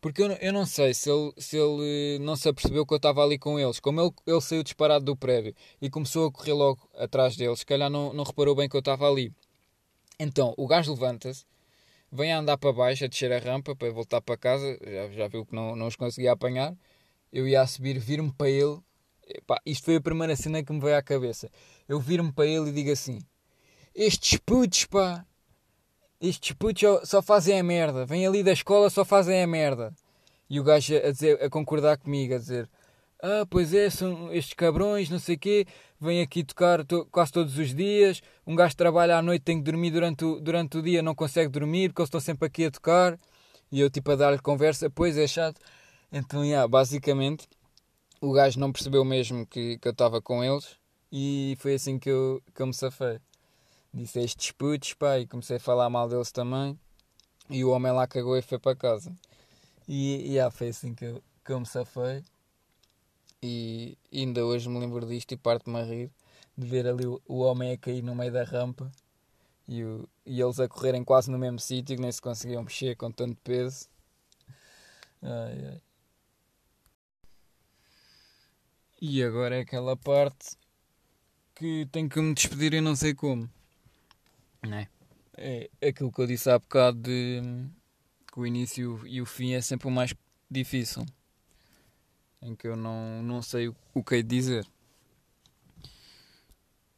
porque 0.00 0.22
eu, 0.22 0.30
eu 0.34 0.52
não 0.52 0.64
sei 0.64 0.94
se 0.94 1.10
ele, 1.10 1.32
se 1.36 1.56
ele 1.56 2.18
não 2.20 2.36
se 2.36 2.48
apercebeu 2.48 2.86
que 2.86 2.94
eu 2.94 2.98
estava 2.98 3.24
ali 3.24 3.38
com 3.38 3.58
eles. 3.58 3.80
Como 3.80 4.00
ele, 4.00 4.12
ele 4.26 4.40
saiu 4.40 4.62
disparado 4.62 5.04
do 5.04 5.16
prédio 5.16 5.54
e 5.82 5.90
começou 5.90 6.28
a 6.28 6.32
correr 6.32 6.52
logo 6.52 6.88
atrás 6.96 7.36
deles, 7.36 7.60
se 7.60 7.66
calhar 7.66 7.90
não, 7.90 8.12
não 8.12 8.22
reparou 8.22 8.54
bem 8.54 8.68
que 8.68 8.76
eu 8.76 8.80
estava 8.80 9.08
ali. 9.08 9.32
Então, 10.20 10.54
o 10.56 10.66
gajo 10.66 10.92
levanta-se, 10.92 11.44
vem 12.12 12.32
a 12.32 12.38
andar 12.38 12.58
para 12.58 12.72
baixo, 12.72 13.04
a 13.04 13.08
descer 13.08 13.32
a 13.32 13.38
rampa 13.38 13.74
para 13.74 13.90
voltar 13.90 14.20
para 14.20 14.36
casa, 14.36 14.78
já, 14.84 15.10
já 15.10 15.28
viu 15.28 15.44
que 15.44 15.54
não, 15.54 15.74
não 15.74 15.86
os 15.88 15.96
conseguia 15.96 16.32
apanhar. 16.32 16.76
Eu 17.32 17.48
ia 17.48 17.62
a 17.62 17.66
subir, 17.66 17.98
vir-me 17.98 18.32
para 18.32 18.50
ele. 18.50 18.78
Epá, 19.28 19.60
isto 19.66 19.84
foi 19.84 19.96
a 19.96 20.00
primeira 20.00 20.34
cena 20.34 20.62
que 20.62 20.72
me 20.72 20.80
veio 20.80 20.96
à 20.96 21.02
cabeça. 21.02 21.50
Eu 21.86 22.00
vir-me 22.00 22.32
para 22.32 22.46
ele 22.46 22.70
e 22.70 22.72
digo 22.72 22.90
assim: 22.90 23.20
estes 23.94 24.38
putos, 24.38 24.84
pá. 24.84 25.26
Estes 26.20 26.52
putos 26.52 26.82
só 27.08 27.20
fazem 27.20 27.58
a 27.58 27.62
merda. 27.62 28.06
Vêm 28.06 28.26
ali 28.26 28.42
da 28.42 28.52
escola, 28.52 28.88
só 28.90 29.04
fazem 29.04 29.42
a 29.42 29.46
merda. 29.46 29.92
E 30.48 30.58
o 30.58 30.64
gajo 30.64 30.96
a, 30.96 31.10
dizer, 31.10 31.42
a 31.42 31.50
concordar 31.50 31.98
comigo, 31.98 32.34
a 32.34 32.38
dizer: 32.38 32.68
Ah, 33.22 33.44
pois 33.50 33.74
é, 33.74 33.90
são 33.90 34.32
estes 34.32 34.54
cabrões, 34.54 35.10
não 35.10 35.18
sei 35.18 35.34
o 35.34 35.38
quê. 35.38 35.66
Vêm 36.00 36.22
aqui 36.22 36.44
tocar 36.44 36.84
to 36.84 37.06
quase 37.10 37.32
todos 37.32 37.58
os 37.58 37.74
dias. 37.74 38.22
Um 38.46 38.54
gajo 38.54 38.76
trabalha 38.76 39.18
à 39.18 39.22
noite, 39.22 39.42
tem 39.42 39.58
que 39.58 39.64
dormir 39.64 39.90
durante 39.90 40.24
o, 40.24 40.40
durante 40.40 40.78
o 40.78 40.82
dia, 40.82 41.02
não 41.02 41.14
consegue 41.14 41.50
dormir 41.50 41.88
porque 41.88 42.02
eles 42.02 42.08
estão 42.08 42.20
sempre 42.20 42.46
aqui 42.46 42.66
a 42.66 42.70
tocar. 42.70 43.18
E 43.70 43.80
eu, 43.80 43.90
tipo, 43.90 44.10
a 44.12 44.16
dar-lhe 44.16 44.38
conversa: 44.38 44.88
Pois 44.88 45.18
é, 45.18 45.26
chato. 45.26 45.60
Então, 46.12 46.44
yeah, 46.44 46.66
basicamente, 46.66 47.48
o 48.20 48.32
gajo 48.32 48.58
não 48.60 48.72
percebeu 48.72 49.04
mesmo 49.04 49.46
que, 49.46 49.78
que 49.78 49.88
eu 49.88 49.92
estava 49.92 50.20
com 50.20 50.42
eles. 50.44 50.76
E 51.10 51.56
foi 51.60 51.74
assim 51.74 51.98
que 51.98 52.10
eu, 52.10 52.42
que 52.54 52.60
eu 52.60 52.66
me 52.66 52.74
safei 52.74 53.20
disse 53.92 54.20
estes 54.20 54.50
putos, 54.52 54.94
pá, 54.94 55.18
e 55.18 55.26
comecei 55.26 55.56
a 55.56 55.60
falar 55.60 55.90
mal 55.90 56.08
deles 56.08 56.30
também. 56.30 56.78
E 57.50 57.64
o 57.64 57.70
homem 57.70 57.92
lá 57.92 58.06
cagou 58.06 58.36
e 58.36 58.42
foi 58.42 58.58
para 58.58 58.76
casa. 58.76 59.12
E, 59.88 60.32
e 60.32 60.40
ah, 60.40 60.50
foi 60.50 60.68
assim 60.68 60.94
que 60.94 61.04
eu, 61.04 61.22
que 61.44 61.52
eu 61.52 61.60
me 61.60 61.66
safei. 61.66 62.22
E 63.42 63.96
ainda 64.12 64.44
hoje 64.44 64.68
me 64.68 64.78
lembro 64.78 65.06
disto 65.06 65.32
e 65.32 65.36
parte-me 65.36 65.78
a 65.78 65.84
rir 65.84 66.10
de 66.56 66.66
ver 66.66 66.86
ali 66.86 67.06
o, 67.06 67.20
o 67.26 67.38
homem 67.38 67.72
a 67.72 67.78
cair 67.78 68.02
no 68.02 68.14
meio 68.14 68.32
da 68.32 68.42
rampa 68.42 68.90
e, 69.68 69.84
o, 69.84 70.08
e 70.26 70.40
eles 70.40 70.58
a 70.58 70.68
correrem 70.68 71.04
quase 71.04 71.30
no 71.30 71.38
mesmo 71.38 71.60
sítio 71.60 71.96
que 71.96 72.02
nem 72.02 72.10
se 72.10 72.20
conseguiam 72.20 72.64
mexer 72.64 72.96
com 72.96 73.10
tanto 73.12 73.36
peso. 73.42 73.88
Ai, 75.22 75.66
ai. 75.66 75.87
E 79.00 79.22
agora 79.22 79.56
é 79.56 79.60
aquela 79.60 79.96
parte 79.96 80.56
que 81.54 81.86
tenho 81.92 82.08
que 82.08 82.20
me 82.20 82.34
despedir 82.34 82.74
e 82.74 82.80
não 82.80 82.96
sei 82.96 83.14
como. 83.14 83.48
Né? 84.66 84.88
É 85.36 85.70
aquilo 85.88 86.10
que 86.10 86.20
eu 86.20 86.26
disse 86.26 86.50
há 86.50 86.58
bocado 86.58 87.02
de 87.02 87.40
que 88.26 88.40
o 88.40 88.44
início 88.44 89.06
e 89.06 89.22
o 89.22 89.26
fim 89.26 89.52
é 89.52 89.60
sempre 89.60 89.86
o 89.86 89.90
mais 89.90 90.12
difícil. 90.50 91.06
Em 92.42 92.56
que 92.56 92.66
eu 92.66 92.76
não, 92.76 93.22
não 93.22 93.40
sei 93.40 93.68
o, 93.68 93.76
o 93.94 94.02
que 94.02 94.16
é 94.16 94.22
dizer. 94.22 94.66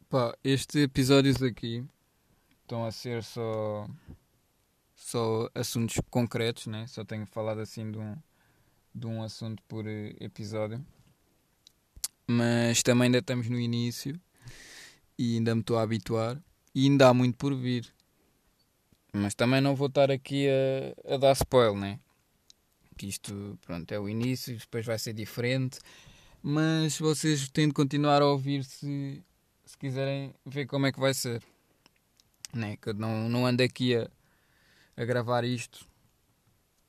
Pá, 0.09 0.35
estes 0.43 0.77
episódios 0.83 1.43
aqui 1.43 1.85
estão 2.63 2.85
a 2.87 2.91
ser 2.91 3.23
só 3.23 3.87
só 4.95 5.51
assuntos 5.55 6.01
concretos, 6.11 6.67
né? 6.67 6.87
Só 6.87 7.05
tenho 7.05 7.27
falado 7.27 7.61
assim 7.61 7.91
de 7.91 7.99
um, 7.99 8.17
de 8.95 9.07
um 9.07 9.23
assunto 9.23 9.63
por 9.69 9.87
episódio. 9.87 10.83
Mas 12.33 12.81
também 12.85 13.07
ainda 13.07 13.19
estamos 13.19 13.49
no 13.49 13.59
início 13.59 14.15
e 15.19 15.35
ainda 15.35 15.53
me 15.53 15.63
estou 15.63 15.77
a 15.77 15.83
habituar 15.83 16.41
e 16.73 16.85
ainda 16.85 17.09
há 17.09 17.13
muito 17.13 17.37
por 17.37 17.53
vir. 17.57 17.93
Mas 19.13 19.35
também 19.35 19.61
não 19.61 19.75
vou 19.75 19.89
estar 19.89 20.13
aqui 20.13 20.47
a, 20.49 21.15
a 21.15 21.17
dar 21.17 21.33
spoiler, 21.33 21.75
né? 21.75 21.99
Que 22.97 23.09
isto, 23.09 23.59
pronto, 23.67 23.91
é 23.91 23.99
o 23.99 24.09
início, 24.09 24.57
depois 24.57 24.87
vai 24.87 24.97
ser 24.97 25.13
diferente. 25.13 25.81
Mas 26.41 26.97
vocês 27.01 27.49
têm 27.49 27.67
de 27.67 27.75
continuar 27.75 28.23
a 28.23 28.27
ouvir 28.27 28.63
se, 28.63 29.21
se 29.65 29.77
quiserem 29.77 30.33
ver 30.47 30.67
como 30.67 30.87
é 30.87 30.93
que 30.93 31.01
vai 31.01 31.13
ser. 31.13 31.43
Né? 32.55 32.77
Que 32.77 32.91
eu 32.91 32.95
não, 32.95 33.29
não 33.29 33.45
ando 33.45 33.65
aqui 33.65 33.97
a, 33.97 34.09
a 34.97 35.05
gravar 35.05 35.43
isto 35.43 35.85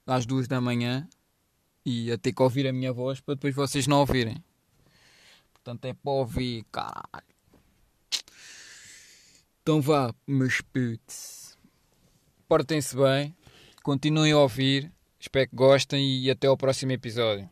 às 0.05 0.23
duas 0.23 0.47
da 0.47 0.61
manhã 0.61 1.09
e 1.83 2.11
a 2.11 2.17
ter 2.19 2.31
que 2.31 2.43
ouvir 2.43 2.67
a 2.67 2.71
minha 2.71 2.93
voz 2.93 3.19
para 3.19 3.33
depois 3.33 3.55
vocês 3.55 3.87
não 3.87 4.01
ouvirem. 4.01 4.37
Portanto 5.63 5.85
é 5.85 5.93
para 5.93 6.11
ouvir, 6.11 6.65
caralho. 6.71 7.31
Então 9.61 9.79
vá, 9.79 10.11
meus 10.25 10.59
putos. 10.59 11.55
Portem-se 12.47 12.95
bem, 12.97 13.35
continuem 13.83 14.31
a 14.31 14.39
ouvir, 14.39 14.91
espero 15.19 15.47
que 15.47 15.55
gostem 15.55 16.23
e 16.23 16.31
até 16.31 16.47
ao 16.47 16.57
próximo 16.57 16.93
episódio. 16.93 17.47